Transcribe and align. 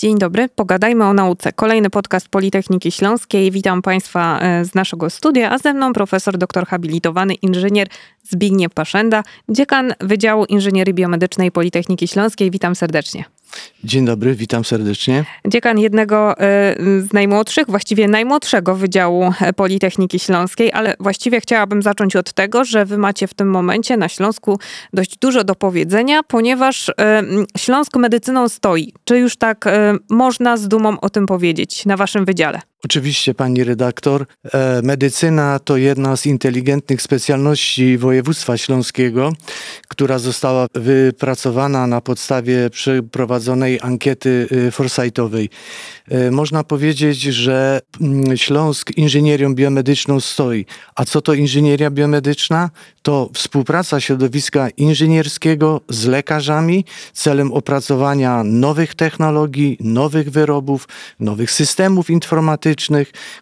Dzień 0.00 0.18
dobry, 0.18 0.48
pogadajmy 0.48 1.04
o 1.04 1.14
nauce. 1.14 1.52
Kolejny 1.52 1.90
podcast 1.90 2.28
Politechniki 2.28 2.92
Śląskiej. 2.92 3.50
Witam 3.50 3.82
Państwa 3.82 4.40
e, 4.40 4.64
z 4.64 4.74
naszego 4.74 5.10
studia, 5.10 5.50
a 5.50 5.58
ze 5.58 5.74
mną 5.74 5.92
profesor 5.92 6.38
doktor 6.38 6.66
habilitowany 6.66 7.34
inżynier 7.34 7.88
Zbigniew 8.22 8.74
Paszenda, 8.74 9.22
dziekan 9.48 9.94
Wydziału 10.00 10.44
Inżynierii 10.44 10.94
Biomedycznej 10.94 11.52
Politechniki 11.52 12.08
Śląskiej. 12.08 12.50
Witam 12.50 12.74
serdecznie. 12.74 13.24
Dzień 13.84 14.04
dobry, 14.04 14.34
witam 14.34 14.64
serdecznie. 14.64 15.24
Dziekan 15.46 15.78
jednego 15.78 16.38
e, 16.38 16.74
z 16.78 17.12
najmłodszych, 17.12 17.66
właściwie 17.68 18.08
najmłodszego 18.08 18.74
Wydziału 18.74 19.32
e, 19.40 19.52
Politechniki 19.52 20.18
Śląskiej, 20.18 20.72
ale 20.72 20.94
właściwie 21.00 21.40
chciałabym 21.40 21.82
zacząć 21.82 22.16
od 22.16 22.32
tego, 22.32 22.64
że 22.64 22.84
wy 22.84 22.98
macie 22.98 23.26
w 23.26 23.34
tym 23.34 23.50
momencie 23.50 23.96
na 23.96 24.08
Śląsku 24.08 24.58
dość 24.92 25.18
dużo 25.18 25.44
do 25.44 25.54
powiedzenia, 25.54 26.22
ponieważ 26.22 26.90
Śląsk 27.58 27.96
medycyną 27.96 28.48
stoi. 28.48 28.92
Czy 29.04 29.18
już 29.18 29.36
tak 29.36 29.64
można 30.10 30.56
z 30.56 30.68
dumą 30.68 31.00
o 31.00 31.10
tym 31.10 31.26
powiedzieć 31.26 31.86
na 31.86 31.96
waszym 31.96 32.24
wydziale? 32.24 32.60
Oczywiście, 32.84 33.34
pani 33.34 33.64
redaktor. 33.64 34.26
E, 34.52 34.82
medycyna 34.82 35.58
to 35.58 35.76
jedna 35.76 36.16
z 36.16 36.26
inteligentnych 36.26 37.02
specjalności 37.02 37.98
województwa 37.98 38.58
śląskiego, 38.58 39.32
która 39.88 40.18
została 40.18 40.66
wypracowana 40.74 41.86
na 41.86 42.00
podstawie 42.00 42.70
przeprowadzonej 42.70 43.78
ankiety 43.82 44.48
e, 44.66 44.70
foresightowej. 44.70 45.48
E, 46.08 46.30
można 46.30 46.64
powiedzieć, 46.64 47.20
że 47.20 47.80
mm, 48.00 48.36
Śląsk 48.36 48.90
inżynierią 48.96 49.54
biomedyczną 49.54 50.20
stoi. 50.20 50.66
A 50.94 51.04
co 51.04 51.20
to 51.20 51.34
inżynieria 51.34 51.90
biomedyczna? 51.90 52.70
To 53.02 53.30
współpraca 53.34 54.00
środowiska 54.00 54.68
inżynierskiego 54.70 55.80
z 55.88 56.06
lekarzami 56.06 56.84
celem 57.12 57.52
opracowania 57.52 58.44
nowych 58.44 58.94
technologii, 58.94 59.76
nowych 59.80 60.30
wyrobów, 60.30 60.88
nowych 61.20 61.50
systemów 61.50 62.10
informatycznych, 62.10 62.69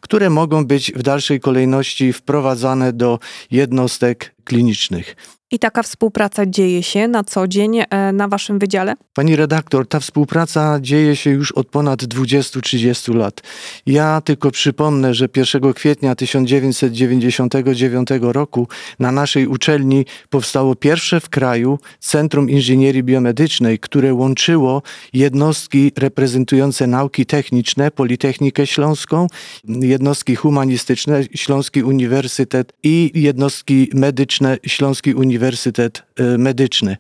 które 0.01 0.31
mogą 0.31 0.67
być 0.67 0.93
w 0.93 1.03
dalszej 1.03 1.41
kolejności 1.41 2.13
wprowadzane 2.13 2.93
do 2.93 3.19
jednostek 3.51 4.35
klinicznych. 4.45 5.17
I 5.51 5.59
taka 5.59 5.83
współpraca 5.83 6.47
dzieje 6.47 6.83
się 6.83 7.09
na 7.09 7.25
co 7.25 7.49
dzień 7.49 7.79
e, 7.79 8.13
na 8.13 8.29
waszym 8.29 8.59
wydziale? 8.59 8.95
Pani 9.15 9.37
redaktor, 9.37 9.89
ta 9.89 10.01
współpraca 10.01 10.79
dzieje 10.81 11.17
się 11.17 11.31
już 11.31 11.53
od 11.53 11.69
ponad 11.69 12.03
20-30 12.03 13.15
lat. 13.15 13.43
Ja 13.87 14.21
tylko 14.21 14.51
przypomnę, 14.51 15.15
że 15.15 15.29
1 15.37 15.73
kwietnia 15.73 16.15
1999 16.15 18.09
roku 18.21 18.69
na 18.99 19.13
naszej 19.13 19.47
uczelni 19.47 20.07
powstało 20.31 20.75
pierwsze 20.75 21.21
w 21.21 21.29
kraju 21.29 21.79
Centrum 22.01 22.51
Inżynierii 22.51 23.03
Biomedycznej, 23.03 23.79
które 23.79 24.15
łączyło 24.15 24.83
jednostki 25.13 25.93
reprezentujące 25.97 26.87
nauki 26.87 27.27
techniczne, 27.27 27.91
Politechnikę 27.91 28.67
Śląską, 28.67 29.27
jednostki 29.65 30.37
humanistyczne, 30.37 31.23
Śląski 31.35 31.83
Uniwersytet 31.83 32.73
i 32.83 33.11
jednostki 33.15 33.91
medyczne, 33.95 34.59
Śląski 34.67 35.15
Uniwersytet 35.15 35.38
Uniwersytet 35.39 36.03
e, 36.17 36.39
Medyczny. 36.39 36.97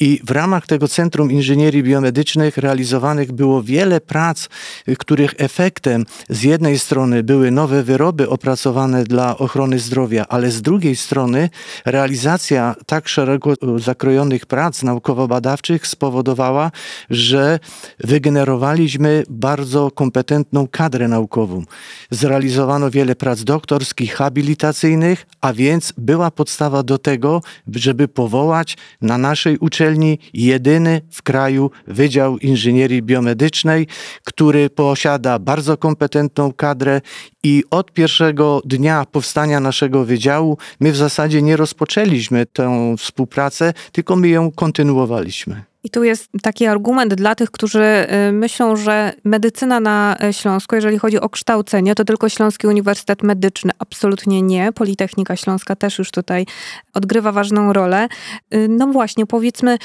I 0.00 0.20
w 0.24 0.30
ramach 0.30 0.66
tego 0.66 0.88
Centrum 0.88 1.30
Inżynierii 1.30 1.82
Biomedycznych 1.82 2.56
realizowanych 2.56 3.32
było 3.32 3.62
wiele 3.62 4.00
prac, 4.00 4.48
e, 4.86 4.96
których 4.96 5.34
efektem 5.38 6.06
z 6.28 6.42
jednej 6.42 6.78
strony 6.78 7.22
były 7.22 7.50
nowe 7.50 7.82
wyroby 7.82 8.28
opracowane 8.28 9.04
dla 9.04 9.38
ochrony 9.38 9.78
zdrowia, 9.78 10.24
ale 10.28 10.50
z 10.50 10.62
drugiej 10.62 10.96
strony 10.96 11.50
realizacja 11.84 12.74
tak 12.86 13.08
szeroko 13.08 13.54
zakrojonych 13.76 14.46
prac 14.46 14.82
naukowo-badawczych 14.82 15.86
spowodowała, 15.86 16.70
że 17.10 17.58
wygenerowaliśmy 17.98 19.24
bardzo 19.30 19.90
kompetentną 19.90 20.68
kadrę 20.68 21.08
naukową. 21.08 21.64
Zrealizowano 22.10 22.90
wiele 22.90 23.16
prac 23.16 23.44
doktorskich, 23.44 24.14
habilitacyjnych, 24.14 25.26
a 25.40 25.52
więc 25.52 25.92
była 25.98 26.30
podstawa 26.30 26.82
do 26.82 26.98
tego, 26.98 27.42
żeby 27.76 28.08
powołać 28.08 28.76
na 29.00 29.18
naszej 29.18 29.58
uczelni 29.58 30.18
jedyny 30.34 31.00
w 31.10 31.22
kraju 31.22 31.70
Wydział 31.86 32.38
Inżynierii 32.38 33.02
Biomedycznej, 33.02 33.86
który 34.24 34.70
posiada 34.70 35.38
bardzo 35.38 35.76
kompetentną 35.76 36.52
kadrę 36.52 37.00
i 37.42 37.64
od 37.70 37.92
pierwszego 37.92 38.62
dnia 38.64 39.04
powstania 39.12 39.60
naszego 39.60 40.04
wydziału 40.04 40.58
my 40.80 40.92
w 40.92 40.96
zasadzie 40.96 41.42
nie 41.42 41.56
rozpoczęliśmy 41.56 42.46
tę 42.46 42.94
współpracę, 42.98 43.72
tylko 43.92 44.16
my 44.16 44.28
ją 44.28 44.50
kontynuowaliśmy. 44.50 45.73
I 45.84 45.90
tu 45.90 46.04
jest 46.04 46.28
taki 46.42 46.66
argument 46.66 47.14
dla 47.14 47.34
tych, 47.34 47.50
którzy 47.50 47.82
y, 48.28 48.32
myślą, 48.32 48.76
że 48.76 49.12
medycyna 49.24 49.80
na 49.80 50.16
y, 50.24 50.32
Śląsku, 50.32 50.74
jeżeli 50.74 50.98
chodzi 50.98 51.20
o 51.20 51.28
kształcenie, 51.28 51.94
to 51.94 52.04
tylko 52.04 52.28
Śląski 52.28 52.66
Uniwersytet 52.66 53.22
Medyczny. 53.22 53.72
Absolutnie 53.78 54.42
nie. 54.42 54.72
Politechnika 54.72 55.36
Śląska 55.36 55.76
też 55.76 55.98
już 55.98 56.10
tutaj 56.10 56.46
odgrywa 56.94 57.32
ważną 57.32 57.72
rolę. 57.72 58.08
Y, 58.54 58.68
no 58.68 58.86
właśnie, 58.86 59.26
powiedzmy, 59.26 59.78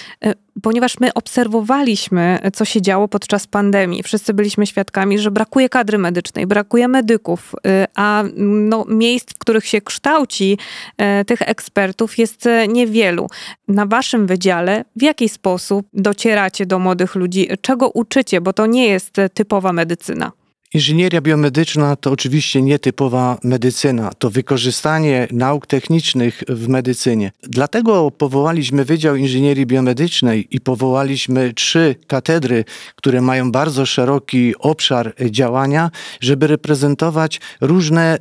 ponieważ 0.63 0.99
my 0.99 1.13
obserwowaliśmy, 1.13 2.39
co 2.53 2.65
się 2.65 2.81
działo 2.81 3.07
podczas 3.07 3.47
pandemii. 3.47 4.03
Wszyscy 4.03 4.33
byliśmy 4.33 4.67
świadkami, 4.67 5.19
że 5.19 5.31
brakuje 5.31 5.69
kadry 5.69 5.97
medycznej, 5.97 6.47
brakuje 6.47 6.87
medyków, 6.87 7.55
a 7.95 8.23
no, 8.35 8.85
miejsc, 8.87 9.33
w 9.33 9.37
których 9.37 9.65
się 9.65 9.81
kształci 9.81 10.57
tych 11.27 11.41
ekspertów 11.41 12.17
jest 12.17 12.45
niewielu. 12.67 13.27
Na 13.67 13.85
waszym 13.85 14.27
wydziale 14.27 14.85
w 14.95 15.01
jaki 15.01 15.29
sposób 15.29 15.87
docieracie 15.93 16.65
do 16.65 16.79
młodych 16.79 17.15
ludzi? 17.15 17.49
Czego 17.61 17.89
uczycie? 17.89 18.41
Bo 18.41 18.53
to 18.53 18.65
nie 18.65 18.87
jest 18.87 19.15
typowa 19.33 19.73
medycyna. 19.73 20.31
Inżynieria 20.74 21.22
biomedyczna 21.22 21.96
to 21.96 22.12
oczywiście 22.12 22.62
nietypowa 22.62 23.38
medycyna, 23.44 24.12
to 24.19 24.30
wykorzystanie 24.30 25.28
nauk 25.31 25.68
technicznych 25.68 26.44
w 26.47 26.68
medycynie. 26.68 27.31
Dlatego 27.44 28.12
powołaliśmy 28.12 28.85
Wydział 28.85 29.16
Inżynierii 29.16 29.66
Biomedycznej 29.66 30.47
i 30.52 30.62
powołaliśmy 30.62 31.53
trzy 31.53 31.96
katedry, 32.07 32.66
które 32.96 33.22
mają 33.22 33.52
bardzo 33.52 33.85
szeroki 33.85 34.53
obszar 34.59 35.13
działania, 35.30 35.91
żeby 36.22 36.47
reprezentować 36.47 37.41
różne 37.62 38.18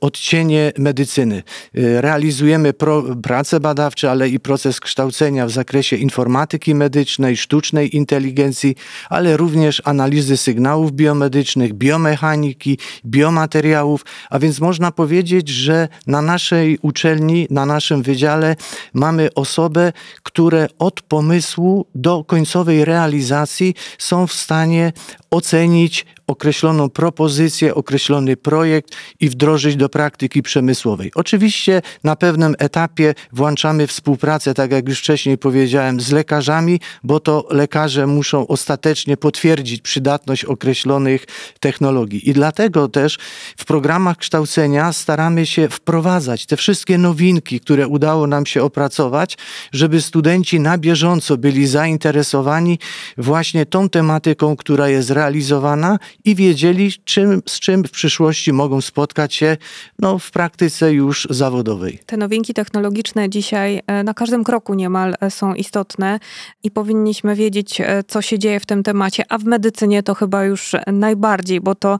odcienie 0.00 0.72
medycyny. 0.78 1.42
Realizujemy 1.74 2.72
pro, 2.72 3.02
prace 3.22 3.60
badawcze, 3.60 4.10
ale 4.10 4.28
i 4.28 4.40
proces 4.40 4.80
kształcenia 4.80 5.46
w 5.46 5.50
zakresie 5.50 5.96
informatyki 5.96 6.74
medycznej, 6.74 7.36
sztucznej 7.36 7.96
inteligencji, 7.96 8.74
ale 9.10 9.36
również 9.36 9.82
analizy 9.84 10.36
sygnałów 10.36 10.92
biomedycznych, 10.92 11.74
biomechaniki, 11.88 12.78
biomateriałów, 13.04 14.04
a 14.30 14.38
więc 14.38 14.60
można 14.60 14.92
powiedzieć, 14.92 15.48
że 15.48 15.88
na 16.06 16.22
naszej 16.22 16.78
uczelni, 16.82 17.46
na 17.50 17.66
naszym 17.66 18.02
wydziale 18.02 18.56
mamy 18.94 19.34
osoby, 19.34 19.92
które 20.22 20.68
od 20.78 21.02
pomysłu 21.02 21.86
do 21.94 22.24
końcowej 22.24 22.84
realizacji 22.84 23.74
są 23.98 24.26
w 24.26 24.32
stanie 24.32 24.92
ocenić 25.30 26.06
określoną 26.28 26.90
propozycję, 26.90 27.74
określony 27.74 28.36
projekt 28.36 28.96
i 29.20 29.28
wdrożyć 29.28 29.76
do 29.76 29.88
praktyki 29.88 30.42
przemysłowej. 30.42 31.10
Oczywiście 31.14 31.82
na 32.04 32.16
pewnym 32.16 32.54
etapie 32.58 33.14
włączamy 33.32 33.86
współpracę, 33.86 34.54
tak 34.54 34.72
jak 34.72 34.88
już 34.88 34.98
wcześniej 34.98 35.38
powiedziałem, 35.38 36.00
z 36.00 36.12
lekarzami, 36.12 36.80
bo 37.04 37.20
to 37.20 37.46
lekarze 37.50 38.06
muszą 38.06 38.46
ostatecznie 38.46 39.16
potwierdzić 39.16 39.82
przydatność 39.82 40.44
określonych 40.44 41.26
technologii. 41.60 42.30
I 42.30 42.32
dlatego 42.32 42.88
też 42.88 43.18
w 43.56 43.64
programach 43.64 44.16
kształcenia 44.16 44.92
staramy 44.92 45.46
się 45.46 45.68
wprowadzać 45.68 46.46
te 46.46 46.56
wszystkie 46.56 46.98
nowinki, 46.98 47.60
które 47.60 47.88
udało 47.88 48.26
nam 48.26 48.46
się 48.46 48.62
opracować, 48.62 49.38
żeby 49.72 50.00
studenci 50.02 50.60
na 50.60 50.78
bieżąco 50.78 51.36
byli 51.36 51.66
zainteresowani 51.66 52.78
właśnie 53.18 53.66
tą 53.66 53.88
tematyką, 53.88 54.56
która 54.56 54.88
jest 54.88 55.10
realizowana 55.10 55.98
i 56.24 56.34
wiedzieli, 56.34 56.92
czym, 57.04 57.42
z 57.46 57.60
czym 57.60 57.84
w 57.84 57.90
przyszłości 57.90 58.52
mogą 58.52 58.80
spotkać 58.80 59.34
się 59.34 59.56
no, 59.98 60.18
w 60.18 60.30
praktyce 60.30 60.92
już 60.92 61.26
zawodowej. 61.30 61.98
Te 62.06 62.16
nowinki 62.16 62.54
technologiczne 62.54 63.30
dzisiaj 63.30 63.80
e, 63.86 64.02
na 64.02 64.14
każdym 64.14 64.44
kroku 64.44 64.74
niemal 64.74 65.14
e, 65.20 65.30
są 65.30 65.54
istotne 65.54 66.20
i 66.62 66.70
powinniśmy 66.70 67.34
wiedzieć, 67.34 67.80
e, 67.80 68.04
co 68.08 68.22
się 68.22 68.38
dzieje 68.38 68.60
w 68.60 68.66
tym 68.66 68.82
temacie, 68.82 69.24
a 69.28 69.38
w 69.38 69.44
medycynie 69.44 70.02
to 70.02 70.14
chyba 70.14 70.44
już 70.44 70.72
najbardziej, 70.86 71.60
bo 71.60 71.74
to 71.74 71.98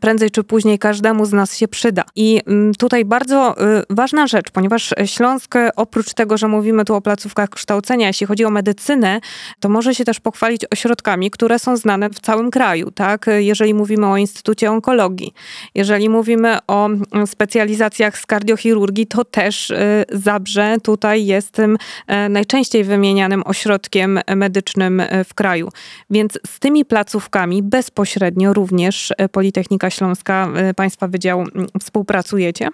prędzej 0.00 0.30
czy 0.30 0.44
później 0.44 0.78
każdemu 0.78 1.26
z 1.26 1.32
nas 1.32 1.56
się 1.56 1.68
przyda. 1.68 2.04
I 2.16 2.40
mm, 2.46 2.74
tutaj 2.74 3.04
bardzo 3.04 3.54
ważna 3.90 4.26
rzecz, 4.26 4.50
ponieważ 4.50 4.94
Śląsk 5.04 5.54
oprócz 5.76 6.14
tego, 6.14 6.36
że 6.36 6.48
mówimy 6.48 6.84
tu 6.84 6.94
o 6.94 7.00
placówkach 7.00 7.50
kształcenia, 7.50 8.06
jeśli 8.06 8.26
chodzi 8.26 8.44
o 8.44 8.50
medycynę, 8.50 9.20
to 9.60 9.68
może 9.68 9.94
się 9.94 10.04
też 10.04 10.20
pochwalić 10.20 10.62
ośrodkami, 10.70 11.30
które 11.30 11.58
są 11.58 11.76
znane 11.76 12.10
w 12.10 12.20
całym 12.20 12.50
kraju, 12.50 12.90
tak? 12.90 13.26
Jeżeli 13.52 13.74
mówimy 13.74 14.06
o 14.06 14.16
Instytucie 14.16 14.70
Onkologii, 14.70 15.34
jeżeli 15.74 16.08
mówimy 16.08 16.58
o 16.66 16.86
mm, 16.86 17.26
specjalizacjach 17.26 18.18
z 18.18 18.26
kardiochirurgii, 18.26 19.06
to 19.06 19.24
też 19.24 19.70
y, 19.70 20.04
Zabrze 20.12 20.76
tutaj 20.82 21.26
jest 21.26 21.50
tym 21.50 21.78
e, 22.06 22.28
najczęściej 22.28 22.84
wymienianym 22.84 23.42
ośrodkiem 23.46 24.20
medycznym 24.36 25.00
e, 25.00 25.24
w 25.24 25.34
kraju. 25.34 25.68
Więc 26.10 26.38
z 26.46 26.58
tymi 26.58 26.84
placówkami 26.84 27.62
bezpośrednio 27.62 28.52
również 28.52 29.12
e, 29.18 29.28
Politechnika 29.28 29.90
Śląska, 29.90 30.48
Państwa 30.76 31.08
Wydział 31.08 31.40
mm, 31.40 31.66
współpracujecie? 31.80 32.68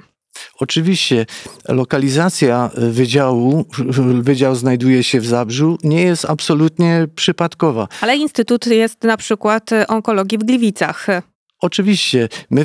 Oczywiście 0.60 1.26
lokalizacja 1.68 2.70
wydziału, 2.74 3.64
wydział 4.20 4.54
znajduje 4.54 5.04
się 5.04 5.20
w 5.20 5.26
Zabrzu, 5.26 5.78
nie 5.84 6.02
jest 6.02 6.24
absolutnie 6.24 7.06
przypadkowa. 7.14 7.88
Ale 8.00 8.16
instytut 8.16 8.66
jest 8.66 9.02
na 9.02 9.16
przykład 9.16 9.70
onkologii 9.88 10.38
w 10.38 10.44
Gliwicach. 10.44 11.06
Oczywiście, 11.60 12.28
my 12.50 12.64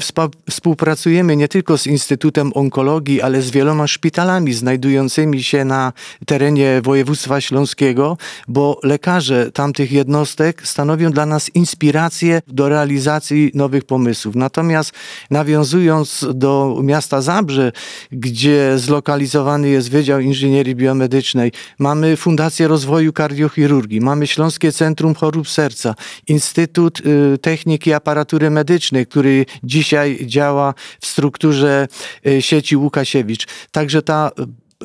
współpracujemy 0.50 1.36
nie 1.36 1.48
tylko 1.48 1.78
z 1.78 1.88
Instytutem 1.88 2.52
Onkologii, 2.56 3.22
ale 3.22 3.42
z 3.42 3.52
wieloma 3.52 3.88
szpitalami 3.88 4.54
znajdującymi 4.54 5.44
się 5.44 5.66
na 5.66 5.94
terenie 6.26 6.82
województwa 6.84 7.42
śląskiego, 7.42 8.18
bo 8.48 8.80
lekarze 8.84 9.52
tamtych 9.52 9.92
jednostek 9.92 10.68
stanowią 10.68 11.12
dla 11.12 11.26
nas 11.26 11.50
inspirację 11.56 12.42
do 12.48 12.70
realizacji 12.70 13.52
nowych 13.54 13.84
pomysłów. 13.84 14.36
Natomiast 14.36 14.92
nawiązując 15.30 16.26
do 16.34 16.80
miasta 16.84 17.22
Zabrze, 17.22 17.72
gdzie 18.12 18.74
zlokalizowany 18.78 19.70
jest 19.70 19.90
Wydział 19.90 20.20
Inżynierii 20.20 20.76
Biomedycznej, 20.76 21.52
mamy 21.80 22.18
Fundację 22.18 22.68
Rozwoju 22.68 23.14
Kardiochirurgii, 23.14 24.02
mamy 24.02 24.28
Śląskie 24.28 24.72
Centrum 24.72 25.16
Chorób 25.16 25.50
Serca, 25.50 25.96
Instytut 26.28 27.00
y, 27.00 27.38
Techniki 27.38 27.90
i 27.90 27.94
Aparatury 27.94 28.50
Medycznej, 28.50 28.83
który 29.06 29.46
dzisiaj 29.64 30.20
działa 30.26 30.74
w 31.02 31.06
strukturze 31.06 31.88
e, 32.26 32.42
sieci 32.42 32.78
Łukasiewicz. 32.78 33.48
Także 33.72 34.02
ta 34.02 34.32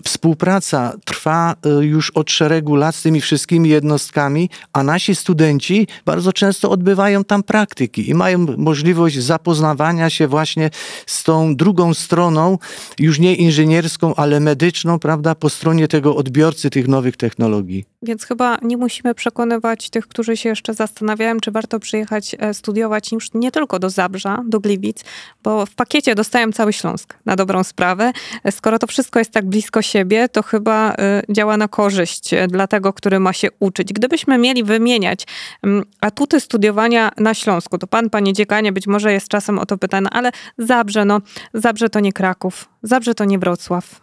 Współpraca 0.04 0.92
trwa 1.04 1.54
y, 1.80 1.84
już 1.84 2.10
od 2.10 2.30
szeregu 2.30 2.76
lat 2.76 2.94
z 2.94 3.02
tymi 3.02 3.20
wszystkimi 3.20 3.68
jednostkami, 3.68 4.50
a 4.72 4.82
nasi 4.82 5.14
studenci 5.14 5.86
bardzo 6.04 6.32
często 6.32 6.70
odbywają 6.70 7.24
tam 7.24 7.42
praktyki 7.42 8.10
i 8.10 8.14
mają 8.14 8.46
możliwość 8.56 9.18
zapoznawania 9.18 10.10
się 10.10 10.28
właśnie 10.28 10.70
z 11.06 11.22
tą 11.22 11.56
drugą 11.56 11.94
stroną, 11.94 12.58
już 12.98 13.18
nie 13.18 13.34
inżynierską, 13.34 14.14
ale 14.14 14.40
medyczną, 14.40 14.98
prawda, 14.98 15.34
po 15.34 15.50
stronie 15.50 15.88
tego 15.88 16.16
odbiorcy 16.16 16.70
tych 16.70 16.88
nowych 16.88 17.16
technologii. 17.16 17.84
Więc 18.02 18.24
chyba 18.24 18.58
nie 18.62 18.76
musimy 18.76 19.14
przekonywać 19.14 19.90
tych, 19.90 20.08
którzy 20.08 20.36
się 20.36 20.48
jeszcze 20.48 20.74
zastanawiają, 20.74 21.40
czy 21.40 21.50
warto 21.50 21.80
przyjechać 21.80 22.36
e, 22.38 22.54
studiować 22.54 23.12
już 23.12 23.34
nie 23.34 23.50
tylko 23.50 23.78
do 23.78 23.90
Zabrza, 23.90 24.42
do 24.46 24.60
Gliwic, 24.60 25.04
bo 25.42 25.66
w 25.66 25.74
pakiecie 25.74 26.14
dostałem 26.14 26.52
cały 26.52 26.72
Śląsk 26.72 27.14
na 27.24 27.36
dobrą 27.36 27.64
sprawę. 27.64 28.12
E, 28.44 28.52
skoro 28.52 28.78
to 28.78 28.86
wszystko 28.86 29.18
jest 29.18 29.30
tak 29.30 29.46
blisko 29.46 29.82
siebie, 29.88 30.28
to 30.28 30.42
chyba 30.42 30.92
y, 30.92 30.94
działa 31.32 31.56
na 31.56 31.68
korzyść 31.68 32.34
y, 32.34 32.46
dla 32.46 32.66
tego, 32.66 32.92
który 32.92 33.20
ma 33.20 33.32
się 33.32 33.48
uczyć. 33.60 33.92
Gdybyśmy 33.92 34.38
mieli 34.38 34.64
wymieniać 34.64 35.26
mm, 35.62 35.84
atuty 36.00 36.40
studiowania 36.40 37.10
na 37.16 37.34
Śląsku, 37.34 37.78
to 37.78 37.86
pan, 37.86 38.10
panie 38.10 38.32
dziekanie, 38.32 38.72
być 38.72 38.86
może 38.86 39.12
jest 39.12 39.28
czasem 39.28 39.58
o 39.58 39.66
to 39.66 39.78
pytany, 39.78 40.08
ale 40.12 40.30
Zabrze, 40.58 41.04
no, 41.04 41.20
Zabrze 41.54 41.88
to 41.88 42.00
nie 42.00 42.12
Kraków, 42.12 42.68
Zabrze 42.82 43.14
to 43.14 43.24
nie 43.24 43.38
Wrocław. 43.38 44.00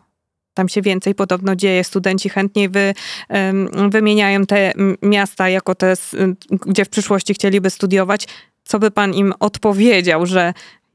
Tam 0.53 0.69
się 0.69 0.81
więcej 0.81 1.15
podobno 1.15 1.55
dzieje. 1.55 1.83
Studenci 1.83 2.29
chętniej 2.29 2.69
wy, 2.69 2.93
wymieniają 3.89 4.45
te 4.45 4.73
miasta 5.01 5.49
jako 5.49 5.75
te, 5.75 5.93
gdzie 6.49 6.85
w 6.85 6.89
przyszłości 6.89 7.33
chcieliby 7.33 7.69
studiować. 7.69 8.27
Co 8.63 8.79
by 8.79 8.91
pan 8.91 9.13
im 9.13 9.33
odpowiedział, 9.39 10.25
że 10.25 10.53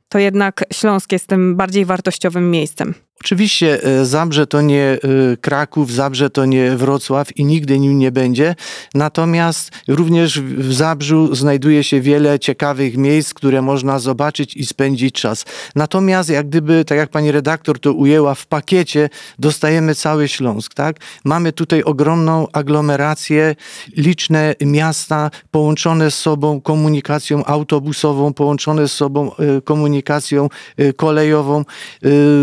to 0.08 0.18
jednak 0.18 0.64
Śląsk 0.72 1.12
jest 1.12 1.26
tym 1.26 1.56
bardziej 1.56 1.84
wartościowym 1.84 2.50
miejscem? 2.50 2.94
Oczywiście 3.24 3.84
e, 3.84 4.04
Zabrze 4.04 4.46
to 4.46 4.60
nie 4.60 4.82
e, 4.82 4.98
Kraków, 5.40 5.92
Zabrze 5.92 6.30
to 6.30 6.44
nie 6.44 6.76
Wrocław 6.76 7.36
i 7.36 7.44
nigdy 7.44 7.78
nim 7.78 7.98
nie 7.98 8.12
będzie. 8.12 8.54
Natomiast 8.94 9.70
również 9.88 10.40
w 10.40 10.72
Zabrzu 10.72 11.34
znajduje 11.34 11.84
się 11.84 12.00
wiele 12.00 12.38
ciekawych 12.38 12.96
miejsc, 12.96 13.34
które 13.34 13.62
można 13.62 13.98
zobaczyć 13.98 14.56
i 14.56 14.66
spędzić 14.66 15.14
czas. 15.14 15.44
Natomiast 15.74 16.30
jak 16.30 16.48
gdyby, 16.48 16.84
tak 16.84 16.98
jak 16.98 17.10
pani 17.10 17.32
redaktor 17.32 17.80
to 17.80 17.92
ujęła, 17.92 18.34
w 18.34 18.46
pakiecie 18.46 19.08
dostajemy 19.38 19.94
cały 19.94 20.28
Śląsk, 20.28 20.74
tak? 20.74 20.96
Mamy 21.24 21.52
tutaj 21.52 21.82
ogromną 21.82 22.46
aglomerację, 22.52 23.54
liczne 23.96 24.54
miasta 24.60 25.30
połączone 25.50 26.10
z 26.10 26.14
sobą 26.14 26.60
komunikacją 26.60 27.44
autobusową, 27.44 28.34
połączone 28.34 28.88
z 28.88 28.92
sobą 28.92 29.30
e, 29.36 29.60
komunikacją 29.60 30.48
kolejową. 30.96 31.64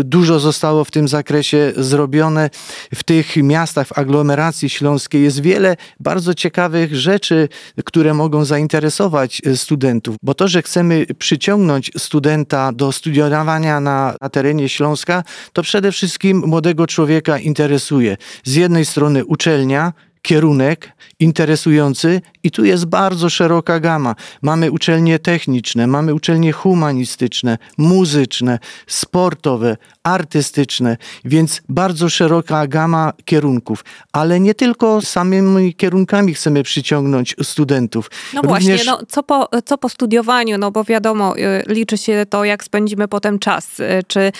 Dużo 0.04 0.38
zostało 0.38 0.67
zostało 0.68 0.84
w 0.84 0.90
tym 0.90 1.08
zakresie 1.08 1.72
zrobione. 1.76 2.50
W 2.94 3.02
tych 3.04 3.36
miastach, 3.36 3.88
w 3.88 3.98
aglomeracji 3.98 4.68
śląskiej 4.68 5.22
jest 5.22 5.40
wiele 5.40 5.76
bardzo 6.00 6.34
ciekawych 6.34 6.96
rzeczy, 6.96 7.48
które 7.84 8.14
mogą 8.14 8.44
zainteresować 8.44 9.42
e, 9.46 9.56
studentów. 9.56 10.16
Bo 10.22 10.34
to, 10.34 10.48
że 10.48 10.62
chcemy 10.62 11.06
przyciągnąć 11.18 11.90
studenta 11.98 12.72
do 12.72 12.92
studiowania 12.92 13.80
na, 13.80 14.14
na 14.20 14.28
terenie 14.28 14.68
Śląska, 14.68 15.24
to 15.52 15.62
przede 15.62 15.92
wszystkim 15.92 16.42
młodego 16.46 16.86
człowieka 16.86 17.38
interesuje. 17.38 18.16
Z 18.44 18.54
jednej 18.54 18.84
strony 18.84 19.24
uczelnia, 19.24 19.92
kierunek 20.28 20.92
interesujący 21.20 22.20
i 22.42 22.50
tu 22.50 22.64
jest 22.64 22.84
bardzo 22.84 23.30
szeroka 23.30 23.80
gama. 23.80 24.14
Mamy 24.42 24.70
uczelnie 24.70 25.18
techniczne, 25.18 25.86
mamy 25.86 26.14
uczelnie 26.14 26.52
humanistyczne, 26.52 27.58
muzyczne, 27.78 28.58
sportowe, 28.86 29.76
artystyczne, 30.02 30.96
więc 31.24 31.62
bardzo 31.68 32.08
szeroka 32.08 32.66
gama 32.66 33.12
kierunków. 33.24 33.84
Ale 34.12 34.40
nie 34.40 34.54
tylko 34.54 35.00
samymi 35.00 35.74
kierunkami 35.74 36.34
chcemy 36.34 36.62
przyciągnąć 36.62 37.36
studentów. 37.42 38.10
No 38.34 38.42
Również... 38.42 38.64
właśnie, 38.64 38.84
no, 38.92 39.00
co, 39.08 39.22
po, 39.22 39.48
co 39.64 39.78
po 39.78 39.88
studiowaniu, 39.88 40.58
no 40.58 40.70
bo 40.70 40.84
wiadomo, 40.84 41.38
y, 41.38 41.62
liczy 41.66 41.98
się 41.98 42.26
to, 42.30 42.44
jak 42.44 42.64
spędzimy 42.64 43.08
potem 43.08 43.38
czas. 43.38 43.80
Y, 43.80 44.02
czy 44.06 44.20
y, 44.20 44.32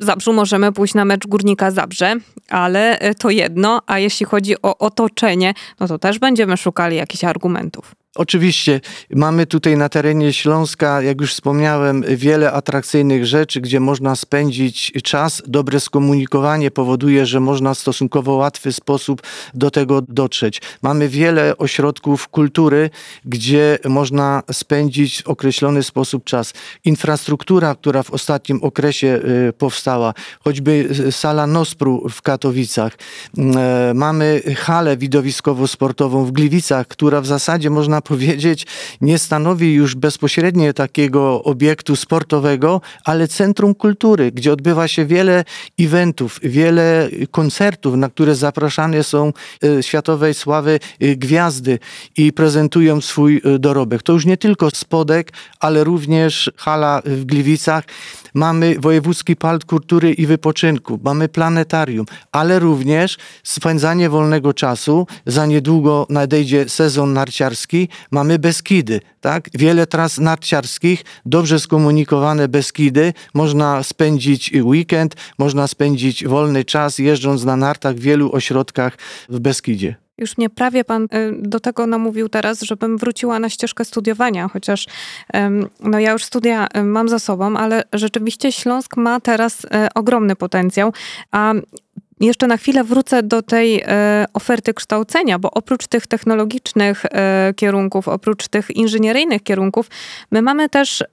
w 0.00 0.04
Zabrzu 0.04 0.32
możemy 0.32 0.72
pójść 0.72 0.94
na 0.94 1.04
mecz 1.04 1.26
Górnika 1.26 1.70
Zabrze, 1.70 2.16
ale 2.48 2.98
to 3.18 3.30
jedno, 3.30 3.82
a 3.86 3.98
jeśli 3.98 4.26
chodzi 4.26 4.62
o 4.62 4.78
otoczenie, 4.78 5.21
no 5.80 5.88
to 5.88 5.98
też 5.98 6.18
będziemy 6.18 6.56
szukali 6.56 6.96
jakichś 6.96 7.24
argumentów. 7.24 7.94
Oczywiście 8.16 8.80
mamy 9.10 9.46
tutaj 9.46 9.76
na 9.76 9.88
terenie 9.88 10.32
Śląska, 10.32 11.02
jak 11.02 11.20
już 11.20 11.32
wspomniałem, 11.32 12.04
wiele 12.08 12.52
atrakcyjnych 12.52 13.26
rzeczy, 13.26 13.60
gdzie 13.60 13.80
można 13.80 14.16
spędzić 14.16 14.92
czas. 15.04 15.42
Dobre 15.46 15.80
skomunikowanie 15.80 16.70
powoduje, 16.70 17.26
że 17.26 17.40
można 17.40 17.74
w 17.74 17.78
stosunkowo 17.78 18.34
łatwy 18.34 18.72
sposób 18.72 19.22
do 19.54 19.70
tego 19.70 20.02
dotrzeć. 20.02 20.62
Mamy 20.82 21.08
wiele 21.08 21.56
ośrodków 21.58 22.28
kultury, 22.28 22.90
gdzie 23.24 23.78
można 23.88 24.42
spędzić 24.52 25.22
w 25.22 25.28
określony 25.28 25.82
sposób 25.82 26.24
czas. 26.24 26.52
Infrastruktura, 26.84 27.74
która 27.74 28.02
w 28.02 28.10
ostatnim 28.10 28.62
okresie 28.62 29.20
y, 29.48 29.52
powstała, 29.52 30.14
choćby 30.44 30.88
sala 31.10 31.46
Nospru 31.46 32.08
w 32.10 32.22
Katowicach. 32.22 32.92
Y, 33.38 33.94
mamy 33.94 34.42
halę 34.56 34.96
widowiskowo-sportową 34.96 36.24
w 36.24 36.32
Gliwicach, 36.32 36.86
która 36.88 37.20
w 37.20 37.26
zasadzie 37.26 37.70
można 37.70 38.01
powiedzieć, 38.02 38.66
nie 39.00 39.18
stanowi 39.18 39.74
już 39.74 39.94
bezpośrednio 39.94 40.72
takiego 40.72 41.42
obiektu 41.42 41.96
sportowego, 41.96 42.80
ale 43.04 43.28
centrum 43.28 43.74
kultury, 43.74 44.32
gdzie 44.32 44.52
odbywa 44.52 44.88
się 44.88 45.06
wiele 45.06 45.44
eventów, 45.80 46.40
wiele 46.42 47.08
koncertów, 47.30 47.94
na 47.96 48.08
które 48.08 48.34
zapraszane 48.34 49.02
są 49.02 49.32
e, 49.64 49.82
światowej 49.82 50.34
sławy 50.34 50.80
e, 51.00 51.16
gwiazdy 51.16 51.78
i 52.16 52.32
prezentują 52.32 53.00
swój 53.00 53.42
e, 53.44 53.58
dorobek. 53.58 54.02
To 54.02 54.12
już 54.12 54.26
nie 54.26 54.36
tylko 54.36 54.70
spodek, 54.70 55.32
ale 55.60 55.84
również 55.84 56.50
hala 56.56 57.02
w 57.04 57.24
Gliwicach. 57.24 57.84
Mamy 58.34 58.76
Wojewódzki 58.78 59.36
Park 59.36 59.64
Kultury 59.64 60.12
i 60.12 60.26
Wypoczynku, 60.26 61.00
mamy 61.04 61.28
planetarium, 61.28 62.06
ale 62.32 62.58
również 62.58 63.18
spędzanie 63.42 64.10
wolnego 64.10 64.54
czasu. 64.54 65.06
Za 65.26 65.46
niedługo 65.46 66.06
nadejdzie 66.10 66.68
sezon 66.68 67.12
narciarski, 67.12 67.88
mamy 68.10 68.38
Beskidy, 68.38 69.00
tak? 69.20 69.48
Wiele 69.54 69.86
tras 69.86 70.18
narciarskich, 70.18 71.04
dobrze 71.26 71.60
skomunikowane 71.60 72.48
Beskidy, 72.48 73.12
można 73.34 73.82
spędzić 73.82 74.52
weekend, 74.62 75.14
można 75.38 75.66
spędzić 75.66 76.26
wolny 76.26 76.64
czas 76.64 76.98
jeżdżąc 76.98 77.44
na 77.44 77.56
nartach 77.56 77.96
w 77.96 78.00
wielu 78.00 78.32
ośrodkach 78.32 78.98
w 79.28 79.38
Beskidzie. 79.40 80.02
Już 80.22 80.38
mnie 80.38 80.50
prawie 80.50 80.84
pan 80.84 81.08
do 81.32 81.60
tego 81.60 81.86
namówił 81.86 82.28
teraz, 82.28 82.62
żebym 82.62 82.98
wróciła 82.98 83.38
na 83.38 83.48
ścieżkę 83.48 83.84
studiowania, 83.84 84.48
chociaż 84.48 84.86
no 85.80 85.98
ja 85.98 86.12
już 86.12 86.24
studia 86.24 86.66
mam 86.84 87.08
za 87.08 87.18
sobą, 87.18 87.56
ale 87.56 87.84
rzeczywiście 87.92 88.52
Śląsk 88.52 88.96
ma 88.96 89.20
teraz 89.20 89.66
ogromny 89.94 90.36
potencjał, 90.36 90.92
a 91.30 91.52
jeszcze 92.20 92.46
na 92.46 92.56
chwilę 92.56 92.84
wrócę 92.84 93.22
do 93.22 93.42
tej 93.42 93.84
oferty 94.34 94.74
kształcenia, 94.74 95.38
bo 95.38 95.50
oprócz 95.50 95.86
tych 95.86 96.06
technologicznych 96.06 97.02
kierunków, 97.56 98.08
oprócz 98.08 98.48
tych 98.48 98.70
inżynieryjnych 98.70 99.42
kierunków, 99.42 99.86
my 100.30 100.42
mamy 100.42 100.68
też, 100.68 101.04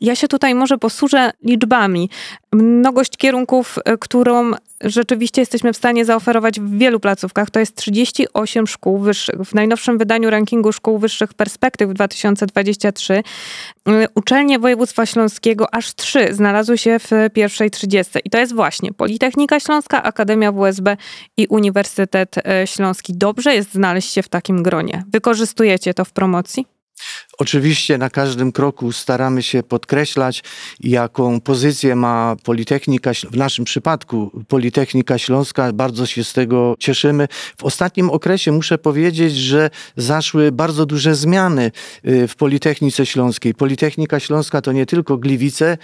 ja 0.00 0.16
się 0.16 0.28
tutaj 0.28 0.54
może 0.54 0.78
posłużę 0.78 1.30
liczbami, 1.42 2.10
mnogość 2.52 3.16
kierunków, 3.16 3.78
którą 4.00 4.50
rzeczywiście 4.80 5.42
jesteśmy 5.42 5.72
w 5.72 5.76
stanie 5.76 6.04
zaoferować 6.04 6.60
w 6.60 6.78
wielu 6.78 7.00
placówkach. 7.00 7.50
To 7.50 7.60
jest 7.60 7.76
38 7.76 8.66
szkół 8.66 8.98
wyższych. 8.98 9.36
W 9.40 9.54
najnowszym 9.54 9.98
wydaniu 9.98 10.30
rankingu 10.30 10.72
szkół 10.72 10.98
wyższych 10.98 11.34
perspektyw 11.34 11.94
2023 11.94 13.14
y, 13.14 13.22
uczelnie 14.14 14.58
województwa 14.58 15.06
śląskiego 15.06 15.74
aż 15.74 15.94
trzy 15.94 16.34
znalazły 16.34 16.78
się 16.78 16.98
w 16.98 17.10
pierwszej 17.32 17.70
30. 17.70 18.12
I 18.24 18.30
to 18.30 18.38
jest 18.38 18.54
właśnie 18.54 18.92
Politechnika 18.92 19.60
Śląska, 19.60 20.02
Akademia 20.02 20.52
WSB 20.52 20.96
i 21.36 21.46
Uniwersytet 21.46 22.36
y, 22.38 22.66
Śląski. 22.66 23.12
Dobrze 23.16 23.54
jest 23.54 23.72
znaleźć 23.72 24.12
się 24.12 24.22
w 24.22 24.28
takim 24.28 24.62
gronie. 24.62 25.04
Wykorzystujecie 25.12 25.94
to 25.94 26.04
w 26.04 26.12
promocji? 26.12 26.66
Oczywiście 27.38 27.98
na 27.98 28.10
każdym 28.10 28.52
kroku 28.52 28.92
staramy 28.92 29.42
się 29.42 29.62
podkreślać, 29.62 30.42
jaką 30.80 31.40
pozycję 31.40 31.96
ma 31.96 32.36
Politechnika, 32.44 33.10
w 33.30 33.36
naszym 33.36 33.64
przypadku 33.64 34.44
Politechnika 34.48 35.18
Śląska. 35.18 35.72
Bardzo 35.72 36.06
się 36.06 36.24
z 36.24 36.32
tego 36.32 36.74
cieszymy. 36.78 37.28
W 37.58 37.64
ostatnim 37.64 38.10
okresie 38.10 38.52
muszę 38.52 38.78
powiedzieć, 38.78 39.36
że 39.36 39.70
zaszły 39.96 40.52
bardzo 40.52 40.86
duże 40.86 41.14
zmiany 41.14 41.70
y, 42.06 42.28
w 42.28 42.36
Politechnice 42.36 43.06
Śląskiej. 43.06 43.54
Politechnika 43.54 44.20
Śląska 44.20 44.60
to 44.60 44.72
nie 44.72 44.86
tylko 44.86 45.16
Gliwice, 45.18 45.78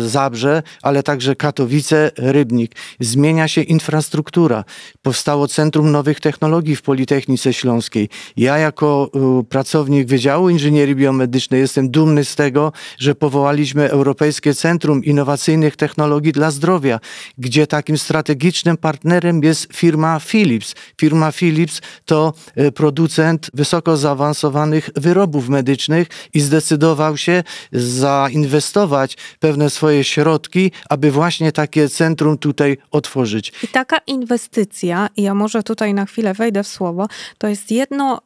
y, 0.00 0.08
Zabrze, 0.08 0.62
ale 0.82 1.02
także 1.02 1.36
Katowice, 1.36 2.10
Rybnik. 2.16 2.76
Zmienia 3.00 3.48
się 3.48 3.62
infrastruktura. 3.62 4.64
Powstało 5.02 5.48
Centrum 5.48 5.92
Nowych 5.92 6.20
Technologii 6.20 6.76
w 6.76 6.82
Politechnice 6.82 7.52
Śląskiej. 7.52 8.08
Ja 8.36 8.58
jako 8.58 9.10
y, 9.40 9.44
pracownik 9.44 10.08
Wydziału 10.08 10.48
Inżynierii 10.48 10.61
Biomedycznej. 10.70 11.60
Jestem 11.60 11.90
dumny 11.90 12.24
z 12.24 12.34
tego, 12.34 12.72
że 12.98 13.14
powołaliśmy 13.14 13.90
Europejskie 13.90 14.54
Centrum 14.54 15.04
Innowacyjnych 15.04 15.76
Technologii 15.76 16.32
dla 16.32 16.50
Zdrowia, 16.50 17.00
gdzie 17.38 17.66
takim 17.66 17.98
strategicznym 17.98 18.76
partnerem 18.76 19.42
jest 19.42 19.68
firma 19.72 20.20
Philips. 20.20 20.74
Firma 21.00 21.32
Philips 21.32 21.80
to 22.04 22.32
e, 22.56 22.72
producent 22.72 23.50
wysoko 23.54 23.96
zaawansowanych 23.96 24.90
wyrobów 24.96 25.48
medycznych 25.48 26.08
i 26.34 26.40
zdecydował 26.40 27.16
się 27.16 27.42
zainwestować 27.72 29.16
pewne 29.40 29.70
swoje 29.70 30.04
środki, 30.04 30.72
aby 30.90 31.10
właśnie 31.10 31.52
takie 31.52 31.88
centrum 31.88 32.38
tutaj 32.38 32.76
otworzyć. 32.90 33.52
I 33.62 33.68
taka 33.68 33.98
inwestycja, 34.06 35.08
ja 35.16 35.34
może 35.34 35.62
tutaj 35.62 35.94
na 35.94 36.06
chwilę 36.06 36.34
wejdę 36.34 36.62
w 36.62 36.68
słowo, 36.68 37.06
to 37.38 37.48
jest 37.48 37.70
jedno, 37.70 38.20